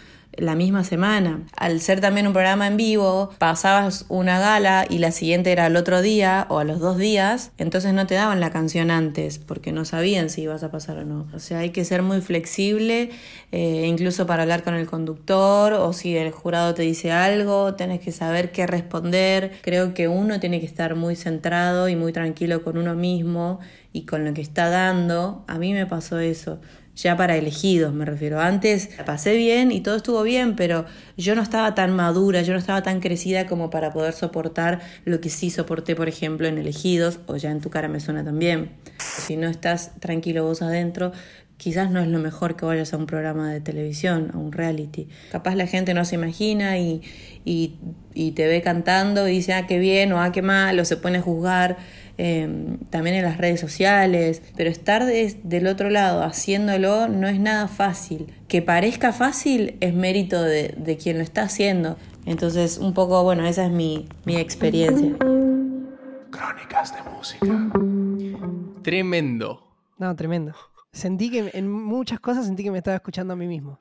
[0.42, 1.42] la misma semana.
[1.56, 5.76] Al ser también un programa en vivo, pasabas una gala y la siguiente era al
[5.76, 9.72] otro día o a los dos días, entonces no te daban la canción antes porque
[9.72, 11.28] no sabían si ibas a pasar o no.
[11.34, 13.10] O sea, hay que ser muy flexible,
[13.52, 18.00] eh, incluso para hablar con el conductor o si el jurado te dice algo, tenés
[18.00, 19.54] que saber qué responder.
[19.62, 23.60] Creo que uno tiene que estar muy centrado y muy tranquilo con uno mismo
[23.94, 25.44] y con lo que está dando.
[25.48, 26.60] A mí me pasó eso
[27.02, 28.40] ya para elegidos me refiero.
[28.40, 30.86] Antes la pasé bien y todo estuvo bien, pero
[31.18, 35.22] yo no estaba tan madura, yo no estaba tan crecida como para poder soportar lo
[35.22, 38.72] que sí soporté, por ejemplo, en elegidos o ya en tu cara me suena también.
[39.00, 41.12] Si no estás tranquilo vos adentro,
[41.58, 45.10] quizás no es lo mejor que vayas a un programa de televisión, a un reality.
[45.32, 47.02] Capaz la gente no se imagina y,
[47.44, 47.76] y,
[48.14, 50.98] y te ve cantando y dice, ah, qué bien o ah, qué mal, o se
[50.98, 51.78] pone a juzgar
[52.22, 57.40] eh, también en las redes sociales, pero estar de- del otro lado haciéndolo no es
[57.40, 58.28] nada fácil.
[58.50, 61.96] Que parezca fácil es mérito de, de quien lo está haciendo.
[62.26, 65.16] Entonces, un poco, bueno, esa es mi, mi experiencia.
[66.30, 67.72] Crónicas de música.
[68.84, 69.64] Tremendo.
[69.98, 70.54] No, tremendo.
[70.92, 73.80] Sentí que en muchas cosas sentí que me estaba escuchando a mí mismo.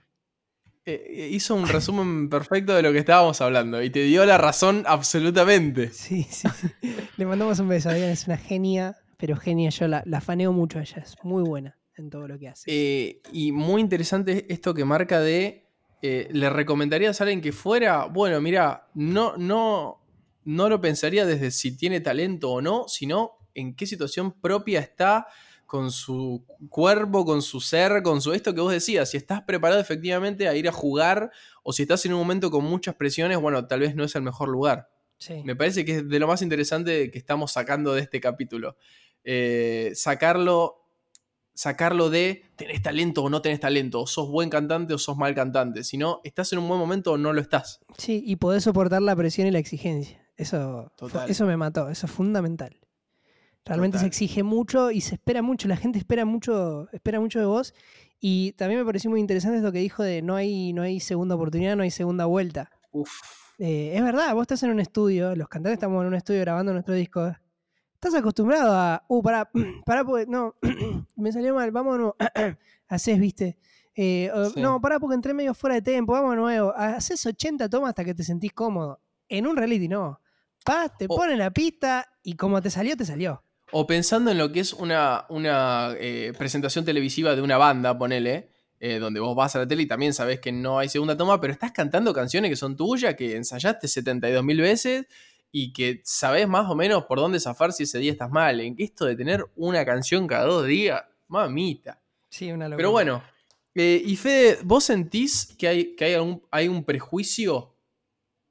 [0.90, 4.85] Eh, hizo un resumen perfecto de lo que estábamos hablando y te dio la razón
[4.87, 5.90] absolutamente.
[5.92, 6.48] Sí, sí.
[6.59, 6.96] sí.
[7.16, 9.68] Le mandamos un beso a Diana, es una genia, pero genia.
[9.68, 11.77] Yo la, la faneo mucho a ella, es muy buena.
[11.96, 12.64] en todo lo que hace.
[12.68, 15.66] Eh, y muy interesante esto que marca de.
[16.01, 18.07] eh, ¿Le recomendarías a alguien que fuera?
[18.07, 20.01] Bueno, mira, no, no,
[20.44, 25.27] no lo pensaría desde si tiene talento o no, sino en qué situación propia está
[25.68, 29.11] con su cuerpo, con su ser, con su esto que vos decías.
[29.11, 31.31] Si estás preparado efectivamente a ir a jugar
[31.62, 34.22] o si estás en un momento con muchas presiones, bueno, tal vez no es el
[34.22, 34.88] mejor lugar.
[35.18, 35.42] Sí.
[35.44, 38.78] Me parece que es de lo más interesante que estamos sacando de este capítulo.
[39.24, 40.87] Eh, sacarlo,
[41.52, 45.35] sacarlo de tenés talento o no tenés talento, o sos buen cantante o sos mal
[45.35, 45.85] cantante.
[45.85, 47.81] Si no, estás en un buen momento o no lo estás.
[47.98, 50.26] Sí, y podés soportar la presión y la exigencia.
[50.38, 51.28] Eso, Total.
[51.28, 52.81] eso me mató, eso es fundamental.
[53.68, 57.46] Realmente se exige mucho y se espera mucho, la gente espera mucho, espera mucho de
[57.46, 57.74] vos.
[58.20, 61.35] Y también me pareció muy interesante esto que dijo de no hay, no hay segunda
[61.37, 62.70] oportunidad, no hay segunda vuelta.
[62.90, 63.11] Uf.
[63.59, 66.72] Eh, es verdad, vos estás en un estudio, los cantantes estamos en un estudio grabando
[66.72, 67.33] nuestro disco.
[67.94, 69.04] Estás acostumbrado a.
[69.09, 69.50] Uh, pará,
[69.87, 70.26] pará, porque.
[70.26, 70.54] No,
[71.16, 72.16] me salió mal, vamos de nuevo.
[72.88, 73.59] Haces, viste.
[73.94, 74.61] Eh, Sí.
[74.61, 76.72] No, pará, porque entré medio fuera de tiempo, vamos de nuevo.
[76.76, 79.00] Haces 80 tomas hasta que te sentís cómodo.
[79.28, 80.20] En un reality no.
[80.64, 83.42] Paz, te O- ponen la pista y como te salió, te salió.
[83.70, 88.48] O pensando en lo que es una, una eh, presentación televisiva de una banda, ponele,
[88.81, 91.40] eh, donde vos vas a la tele y también sabés que no hay segunda toma,
[91.40, 95.07] pero estás cantando canciones que son tuyas, que ensayaste 72 mil veces
[95.52, 98.61] y que sabés más o menos por dónde zafar si ese día estás mal.
[98.61, 102.00] En que esto de tener una canción cada dos días, mamita.
[102.31, 102.76] Sí, una locura.
[102.76, 103.22] Pero bueno,
[103.74, 107.74] eh, y Fede, ¿vos sentís que hay, que hay, algún- hay un prejuicio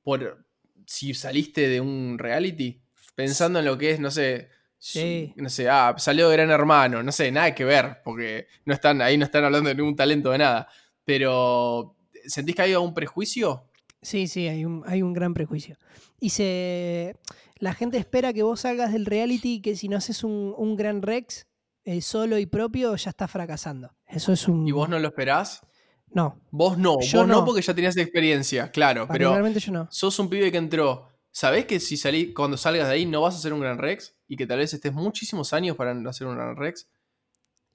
[0.03, 0.45] por
[0.85, 2.81] si saliste de un reality?
[3.15, 4.49] Pensando en lo que es, no sé,
[4.79, 5.33] Sí.
[5.35, 9.01] no sé, ah, salió de Gran Hermano, no sé, nada que ver, porque no están,
[9.01, 10.67] ahí no están hablando de ningún talento de nada.
[11.03, 13.69] Pero, ¿sentís que hay algún prejuicio?
[14.01, 15.77] Sí, sí, hay un, hay un gran prejuicio.
[16.19, 17.15] Y se.
[17.59, 20.75] La gente espera que vos salgas del reality y que si no haces un, un
[20.75, 21.47] gran Rex
[21.85, 23.95] eh, solo y propio, ya estás fracasando.
[24.05, 24.67] Eso es un.
[24.67, 25.61] ¿Y vos no lo esperás?
[26.09, 27.45] No, Vos no, Yo vos no no.
[27.45, 29.87] porque ya tenías experiencia, claro, pero yo no.
[29.91, 31.09] sos un pibe que entró.
[31.31, 34.15] ¿Sabés que si salís, cuando salgas de ahí no vas a hacer un Gran Rex?
[34.27, 36.87] Y que tal vez estés muchísimos años para hacer un Gran Rex.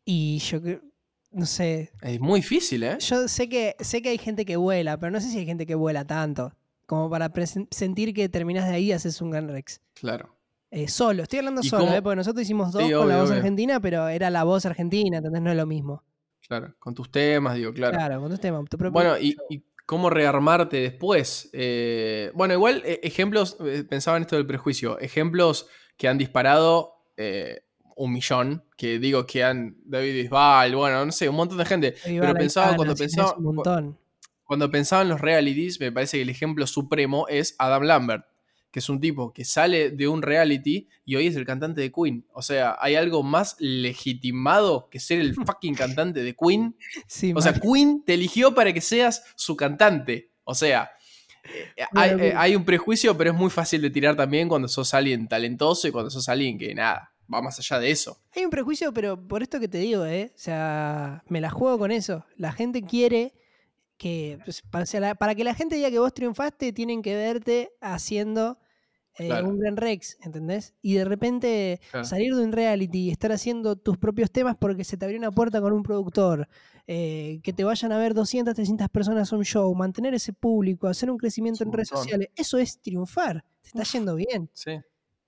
[0.05, 0.81] Y yo creo.
[1.31, 1.91] No sé.
[2.03, 2.99] Es muy difícil, ¿eh?
[3.01, 5.67] Yo sé que, sé que hay gente que vuela, pero no sé si hay gente
[5.67, 6.53] que vuela tanto.
[6.85, 7.33] Como para
[7.71, 9.81] sentir que terminás de ahí y haces un gran Rex.
[9.95, 10.37] Claro.
[10.71, 11.97] Eh, solo, estoy hablando ¿Y solo, cómo?
[11.97, 12.03] ¿eh?
[12.03, 13.39] porque nosotros hicimos dos Sí, con la obvio, voz obvio.
[13.39, 15.41] argentina, pero era la voz argentina, ¿entendés?
[15.43, 16.03] No es lo mismo.
[16.47, 16.75] Claro.
[16.79, 17.97] Con tus temas, digo, claro.
[17.97, 21.49] Claro, con tu tema, tu propio- Bueno, y, y cómo rearmarte después.
[21.53, 23.57] Eh, bueno, igual, eh, ejemplos,
[23.89, 25.67] pensaba en esto del prejuicio, ejemplos
[26.03, 27.61] que han disparado eh,
[27.95, 31.95] un millón, que digo que han David Bisbal, bueno, no sé, un montón de gente.
[32.05, 33.99] Pero pensaba cuando pensaba, Un montón.
[34.43, 38.25] cuando pensaba en los realities, me parece que el ejemplo supremo es Adam Lambert,
[38.73, 41.93] que es un tipo que sale de un reality y hoy es el cantante de
[41.93, 42.27] Queen.
[42.33, 46.75] O sea, ¿hay algo más legitimado que ser el fucking cantante de Queen?
[47.07, 47.53] Sí, O sea.
[47.53, 50.33] Queen te eligió para que seas su cantante.
[50.43, 50.91] O sea,
[51.95, 52.29] hay, locura.
[52.29, 55.89] eh, hay un prejuicio, pero es muy fácil de tirar también cuando sos alguien talentoso
[55.89, 58.21] y cuando sos alguien que nada, va más allá de eso.
[58.35, 60.33] Hay un prejuicio, pero por esto que te digo, ¿eh?
[60.35, 62.25] O sea, me la juego con eso.
[62.37, 63.35] La gente quiere
[63.97, 64.39] que.
[64.45, 68.59] pues, para, para que la gente diga que vos triunfaste, tienen que verte haciendo
[69.19, 69.49] eh, Claro.
[69.49, 70.75] un gran Rex, ¿entendés?
[70.83, 72.07] Y de repente Claro.
[72.07, 75.31] salir de un reality y estar haciendo tus propios temas porque se te abrió una
[75.31, 76.49] puerta con un productor,
[76.87, 80.89] eh, que te vayan a ver 200, 300 personas a un show, mantener ese público,
[80.89, 82.05] hacer un crecimiento Es un en redes montón.
[82.05, 83.45] sociales, eso es triunfar.
[83.63, 84.51] Te está yendo bien.
[84.53, 84.73] Sí.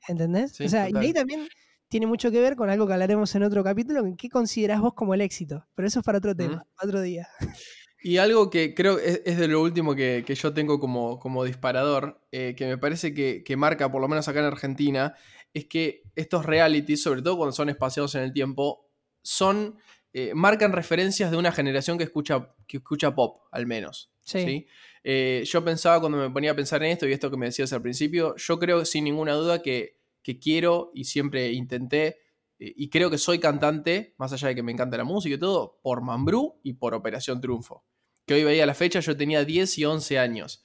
[0.09, 0.53] ¿Entendés?
[0.53, 1.03] Sí, o sea, total.
[1.03, 1.49] y ahí también
[1.89, 4.95] tiene mucho que ver con algo que hablaremos en otro capítulo, en qué considerás vos
[4.95, 5.65] como el éxito.
[5.75, 7.29] Pero eso es para otro tema, para otro día.
[8.07, 11.43] Y algo que creo es, es de lo último que, que yo tengo como, como
[11.43, 15.15] disparador, eh, que me parece que, que marca, por lo menos acá en Argentina,
[15.55, 18.91] es que estos realities, sobre todo cuando son espaciados en el tiempo,
[19.23, 19.79] son.
[20.13, 24.13] eh, marcan referencias de una generación que escucha, que escucha pop, al menos.
[24.21, 24.45] Sí.
[24.45, 24.67] ¿sí?
[25.03, 27.73] Eh, yo pensaba cuando me ponía a pensar en esto y esto que me decías
[27.73, 32.19] al principio, yo creo sin ninguna duda que, que quiero y siempre intenté
[32.59, 35.81] y creo que soy cantante, más allá de que me encanta la música y todo,
[35.83, 37.85] por Mambrú y por Operación Triunfo.
[38.27, 40.63] Que hoy veía la fecha, yo tenía 10 y 11 años.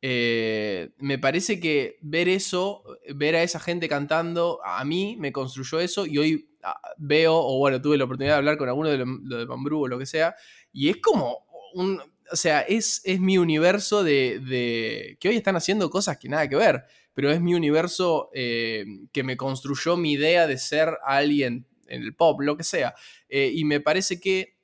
[0.00, 2.82] Eh, me parece que ver eso,
[3.14, 7.58] ver a esa gente cantando, a mí me construyó eso y hoy ah, veo, o
[7.58, 9.98] bueno, tuve la oportunidad de hablar con alguno de lo, lo de Mambrú o lo
[10.00, 10.34] que sea,
[10.72, 12.00] y es como un,
[12.32, 16.48] o sea, es, es mi universo de, de- que hoy están haciendo cosas que nada
[16.48, 16.82] que ver,
[17.14, 22.14] pero es mi universo eh, que me construyó mi idea de ser alguien en el
[22.16, 22.94] pop, lo que sea.
[23.28, 24.56] Eh, y me parece que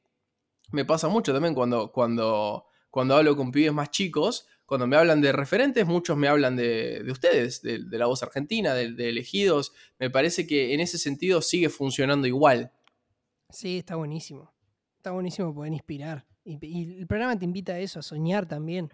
[0.71, 5.21] me pasa mucho también cuando, cuando, cuando hablo con pibes más chicos, cuando me hablan
[5.21, 9.73] de referentes, muchos me hablan de, de ustedes, de, la voz argentina, de, de elegidos.
[9.99, 12.73] Me parece que en ese sentido sigue funcionando igual.
[13.49, 14.53] Sí, está buenísimo.
[14.97, 16.27] Está buenísimo poder inspirar.
[16.45, 18.91] Y, y el programa te invita a eso, a soñar también.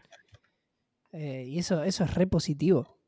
[1.13, 2.99] Eh, y eso, eso es re positivo.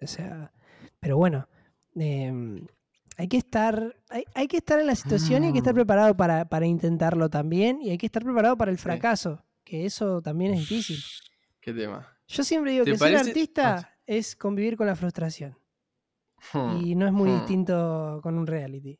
[0.00, 0.52] O sea,
[1.00, 1.48] pero bueno,
[1.94, 2.66] em,
[3.18, 5.76] hay que estar, hay, hay que estar en la situación y hay que estar Mm.
[5.76, 7.82] preparado para, para intentarlo también.
[7.82, 10.96] Y hay que estar preparado para el fracaso, que eso también es difícil.
[11.60, 12.06] ¿Qué tema?
[12.28, 15.58] Yo siempre digo ¿Te que ser artista Ah, es convivir con la frustración.
[16.52, 16.78] Hmm.
[16.80, 17.34] Y no es muy Hmm.
[17.38, 18.98] distinto con un reality.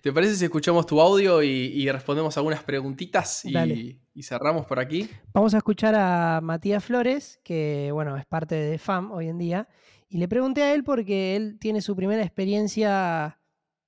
[0.00, 4.78] ¿Te parece si escuchamos tu audio y, y respondemos algunas preguntitas y, y cerramos por
[4.78, 5.08] aquí?
[5.32, 9.66] Vamos a escuchar a Matías Flores, que bueno, es parte de FAM hoy en día.
[10.14, 13.40] Y le pregunté a él porque él tiene su primera experiencia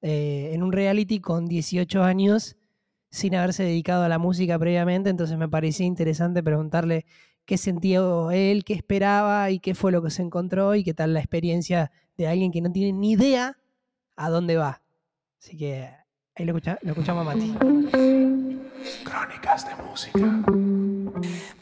[0.03, 2.57] eh, en un reality con 18 años
[3.11, 5.09] sin haberse dedicado a la música previamente.
[5.09, 7.07] Entonces me parecía interesante preguntarle
[7.45, 8.01] qué sentía
[8.33, 11.93] él, qué esperaba y qué fue lo que se encontró y qué tal la experiencia
[12.17, 13.57] de alguien que no tiene ni idea
[14.17, 14.83] a dónde va.
[15.41, 15.89] Así que
[16.35, 17.55] ahí lo, lo escuchamos a Mati.
[19.05, 20.19] Crónicas de música.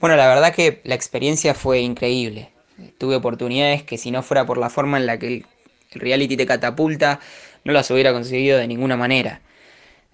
[0.01, 2.54] Bueno, la verdad que la experiencia fue increíble.
[2.99, 5.47] Tuve oportunidades que si no fuera por la forma en la que el,
[5.93, 7.20] reality te catapulta,
[7.64, 9.41] no las hubiera conseguido de ninguna manera.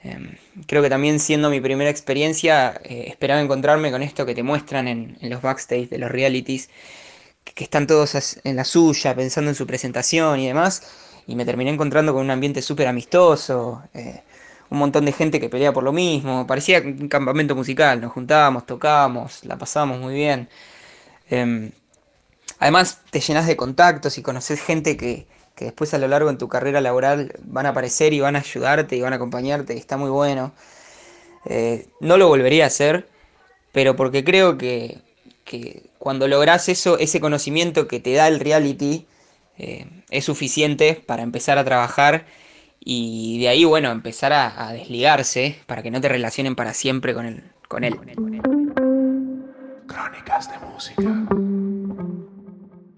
[0.03, 0.37] Em,
[0.67, 4.89] creo que también siendo mi primera experiencia, eh, esperaba encontrarme con esto que te muestran
[4.89, 6.71] en, los backstage de los realities,
[7.45, 10.83] que, están todos en la suya, pensando en su presentación y demás,
[11.27, 14.23] y me terminé encontrando con un ambiente súper amistoso, eh,
[14.71, 18.67] un montón de gente que pelea por lo mismo, parecía un campamento musical, nos juntábamos,
[18.67, 20.49] tocábamos, la pasábamos muy bien.
[21.29, 21.71] Em,
[22.61, 26.39] además, te llenas de contactos y conoces gente que, que después a lo largo en
[26.39, 29.79] tu carrera laboral van a aparecer y van a ayudarte y van a acompañarte, y
[29.79, 30.53] está muy bueno.
[31.47, 33.09] Eh, no lo volvería a hacer,
[33.73, 35.01] pero porque creo que,
[35.45, 39.07] que cuando logras eso, ese conocimiento que te da el reality,
[39.59, 42.25] eh, es suficiente para empezar a trabajar
[42.81, 47.27] y de ahí, bueno, empezar a, desligarse para que no te relacionen para siempre con,
[47.27, 47.95] el, con él.
[49.87, 51.60] Crónicas de música.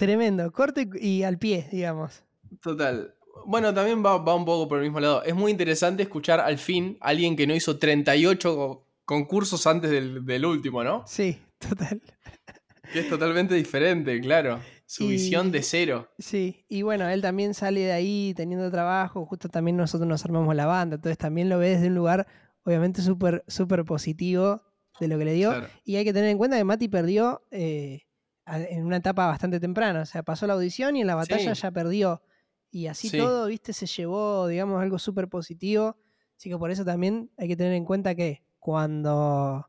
[0.07, 2.25] Tremendo, corto y, al pie, digamos.
[2.61, 3.15] Total.
[3.47, 5.23] Bueno, también va, va un poco por el mismo lado.
[5.23, 9.91] Es muy interesante escuchar al fin a alguien que no hizo 38 co- concursos antes
[9.91, 11.05] del, del último, ¿no?
[11.07, 12.03] Sí, total.
[12.93, 14.59] Que es totalmente diferente, claro.
[14.87, 16.09] Su Y- visión de cero.
[16.19, 20.55] Sí, y bueno, él también sale de ahí teniendo trabajo, justo también nosotros nos armamos
[20.57, 22.27] la banda, entonces también lo ve desde un lugar
[22.65, 24.63] obviamente súper súper positivo
[25.01, 25.51] de lo que le dio.
[25.51, 25.69] Claro.
[25.85, 28.03] Y hay que tener en cuenta que Mati perdió eh,
[28.47, 31.61] en una etapa bastante temprana, o sea, pasó la audición y en la batalla Sí.
[31.63, 32.23] ya perdió.
[32.71, 33.19] Y así Sí.
[33.19, 35.97] todo, viste, se llevó, digamos, algo súper positivo.
[36.37, 39.69] Así que por eso también hay que tener en cuenta que cuando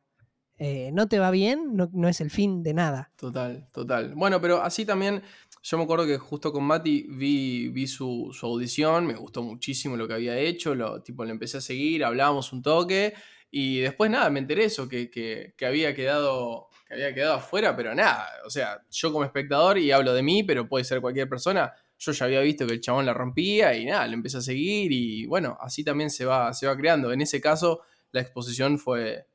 [0.60, 3.12] eh, no te va bien, no, no es el fin de nada.
[3.18, 4.14] Total, total.
[4.16, 5.22] Bueno, pero así también,
[5.64, 9.98] yo me acuerdo que justo con Mati vi, vi su, su audición, me gustó muchísimo
[9.98, 13.14] lo que había hecho, lo, tipo, le empecé a seguir, hablábamos un toque,
[13.52, 17.76] y después nada, me enteré eso, que, que, que había quedado que había quedado afuera,
[17.76, 21.28] pero nada, o sea, yo como espectador, y hablo de mí, pero puede ser cualquier
[21.28, 24.42] persona, yo ya había visto que el chabón la rompía y nada, le empecé a
[24.42, 27.12] seguir y bueno, así también se va, se va creando.
[27.12, 27.82] En ese caso,
[28.12, 29.28] la exposición fue,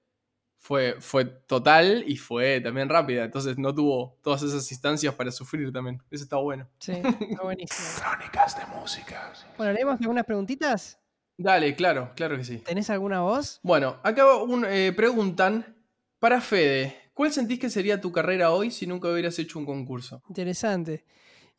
[0.58, 3.24] fue, fue total y fue también rápida.
[3.24, 6.02] Entonces no tuvo todas esas instancias para sufrir también.
[6.10, 6.68] Eso está bueno.
[6.78, 7.88] Sí, está buenísimo.
[8.00, 9.32] Crónicas de música.
[9.56, 10.98] Bueno, leemos algunas preguntitas.
[11.38, 12.58] Dale, claro, claro que sí.
[12.58, 13.60] ¿Tenés alguna voz?
[13.62, 15.76] Bueno, acá un, eh, preguntan,
[16.18, 20.22] para Fede, ¿cuál sentís que sería tu carrera hoy si nunca hubieras hecho un concurso?
[20.28, 21.04] Interesante.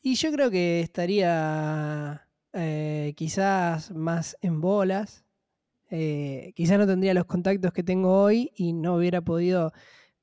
[0.02, 5.26] Y yo creo que estaría eh, quizás más en bolas.
[5.90, 9.74] Eh, quizás no tendría los contactos que tengo hoy y no hubiera podido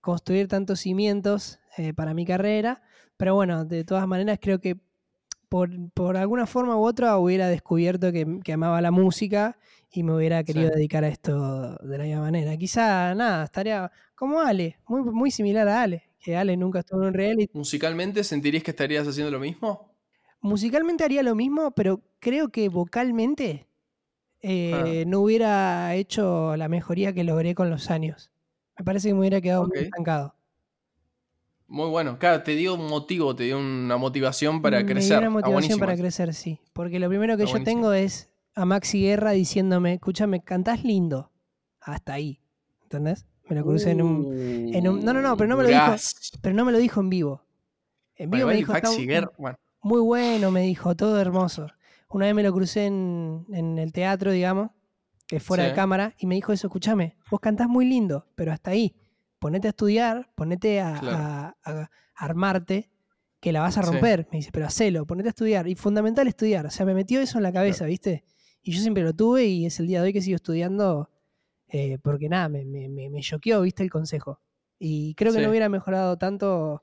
[0.01, 2.83] construir tantos cimientos eh, para mi carrera.
[3.19, 4.79] Pero bueno, de todas maneras creo que
[5.51, 9.59] por, por alguna forma u otra hubiera descubierto que, que amaba la música
[9.91, 10.77] y me hubiera querido Sí.
[10.77, 12.57] dedicar a esto de la misma manera.
[12.57, 17.09] Quizá nada, estaría como Ale, muy, muy similar a Ale, que Ale nunca estuvo en
[17.09, 17.57] un reality.
[17.57, 19.93] ¿Musicalmente sentirías que estarías haciendo lo mismo?
[20.41, 23.69] Musicalmente haría lo mismo, pero creo que vocalmente
[24.43, 28.31] eh, no hubiera hecho la mejoría que logré con los años.
[28.79, 30.35] Me parece que me hubiera quedado muy estancado.
[31.69, 32.19] Muy bueno.
[32.19, 35.19] Claro, te dio un motivo, te dio una motivación para Me dio crecer.
[35.19, 36.61] una Está motivación para crecer, sí.
[36.73, 41.33] Porque lo primero que Está yo tengo es a Maxi Guerra diciéndome, escúchame, cantás lindo.
[41.81, 42.41] Hasta ahí.
[42.83, 43.27] ¿Entendés?
[43.49, 44.35] Me lo crucé en un...
[44.75, 45.95] en un- no, no, no, pero no me lo dijo-.
[46.43, 47.43] Pero no me lo dijo en vivo.
[48.17, 51.69] En Bueno, vivo me dijo, "Está Maxi Guerra- bueno, muy bueno, me dijo, todo hermoso.
[52.09, 54.71] Una vez me lo crucé en, en el teatro, digamos,
[55.29, 58.71] que fuera de cámara, y me dijo eso, escúchame, vos cantás muy lindo, pero hasta
[58.71, 58.95] ahí.
[59.39, 61.17] Ponete a estudiar, ponete a, Claro.
[61.17, 62.91] a- a armarte,
[63.41, 63.91] que la vas a Sí.
[63.91, 64.27] romper.
[64.33, 65.69] Me dice, pero hacelo, ponete a estudiar.
[65.69, 66.67] Y fundamental estudiar.
[66.67, 68.25] O sea, me metió eso en la cabeza, ¿viste?
[68.63, 71.11] Y yo siempre lo tuve y es el día de hoy que sigo estudiando
[71.69, 74.41] Eh, porque nada, me, me, me, me choqueó, viste, el consejo.
[74.79, 75.45] Y creo que Sí.
[75.45, 76.83] no hubiera mejorado tanto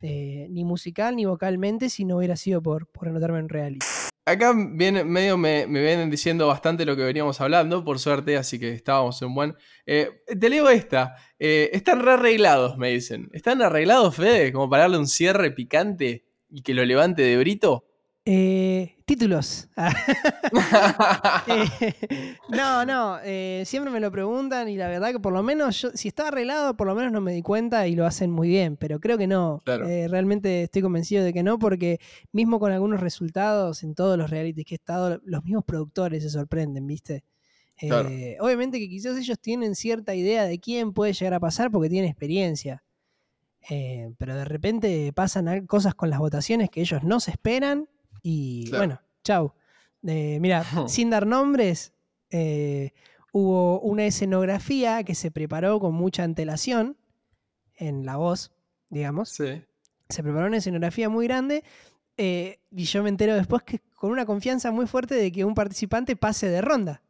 [0.00, 3.86] eh, ni musical ni vocalmente si no hubiera sido por, por anotarme en reality.
[4.24, 8.58] Acá viene, medio me, me vienen diciendo bastante lo que veníamos hablando, por suerte, así
[8.60, 9.54] que estábamos en buen.
[9.84, 10.10] Eh,
[10.40, 11.16] te leo esta.
[11.40, 13.28] Eh, están re arreglados, me dicen.
[13.32, 14.52] ¿Están arreglados, Fede?
[14.52, 17.84] Como para darle un cierre picante y que lo levante de brito.
[18.24, 19.68] Eh, títulos.
[21.48, 25.80] Eh, no, no, eh, siempre me lo preguntan y la verdad que por lo menos
[25.80, 28.48] yo, si está arreglado, por lo menos no me di cuenta y lo hacen muy
[28.48, 29.60] bien, pero creo que no.
[29.64, 29.86] Claro.
[29.86, 31.98] Realmente estoy convencido de que no, porque
[32.30, 36.30] mismo con algunos resultados en todos los realities que he estado, los mismos productores se
[36.30, 37.24] sorprenden, ¿viste?
[37.76, 38.08] Claro.
[38.40, 42.08] Obviamente que quizás ellos tienen cierta idea de quién puede llegar a pasar porque tienen
[42.08, 42.84] experiencia.
[43.68, 47.88] Pero de repente pasan cosas con las votaciones que ellos no se esperan
[48.22, 48.78] y Claro.
[48.78, 49.52] bueno, chau.
[50.06, 51.92] Eh, mira, sin dar nombres,
[52.30, 52.92] eh,
[53.32, 56.96] hubo una escenografía que se preparó con mucha antelación
[57.74, 58.52] en la voz,
[58.88, 59.30] digamos.
[59.30, 59.62] Sí.
[60.08, 61.64] Se preparó una escenografía muy grande
[62.16, 65.54] eh, y yo me entero después que con una confianza muy fuerte de que un
[65.54, 67.02] participante pase de ronda.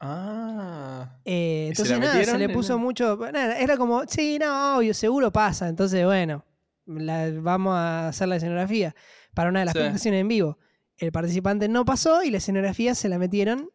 [0.00, 1.18] Ah.
[1.26, 3.16] Eh, ¿Y se entonces la nada, se le puso mucho.
[3.32, 5.68] nada, era como, sí, no, obvio, seguro pasa.
[5.68, 6.42] Entonces, bueno,
[6.98, 8.94] la- vamos a hacer la escenografía
[9.34, 9.78] para una de las Sí.
[9.78, 10.58] presentaciones en vivo.
[10.98, 13.70] El participante no pasó y la escenografía se la metieron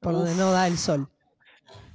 [0.00, 1.08] por donde no da el sol.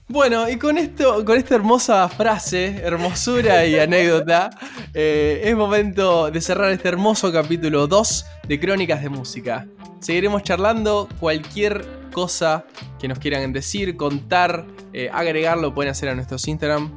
[0.10, 4.50] Bueno, y con esto, con esta hermosa frase, hermosura y anécdota,
[4.94, 9.68] eh, es momento de cerrar este hermoso capítulo 2 de Crónicas de Música.
[10.00, 12.66] Seguiremos charlando cualquier cosa
[13.00, 16.90] que nos quieran decir, contar, eh, agregar, lo pueden hacer a nuestros Instagram.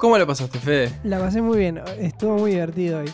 [0.00, 0.90] ¿Cómo lo pasaste, Fede?
[1.04, 3.12] La pasé muy bien, estuvo muy divertido hoy.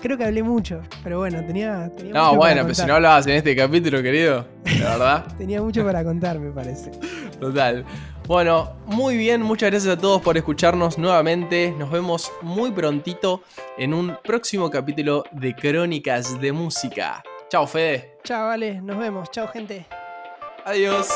[0.00, 2.94] Creo que hablé mucho, pero bueno, tenía, tenía No, mucho bueno, para pero si no
[2.94, 4.46] hablabas en este capítulo, querido,
[4.78, 5.26] la verdad.
[5.38, 6.92] Tenía mucho para contar, me parece.
[7.40, 7.84] Total.
[8.28, 11.74] Bueno, muy bien, muchas gracias a todos por escucharnos nuevamente.
[11.76, 13.42] Nos vemos muy prontito
[13.76, 17.20] en un próximo capítulo de Crónicas de Música.
[17.48, 18.16] Chao, Fede.
[18.22, 19.28] Chao, vale, nos vemos.
[19.32, 19.86] Chao, gente.
[20.64, 21.08] Adiós.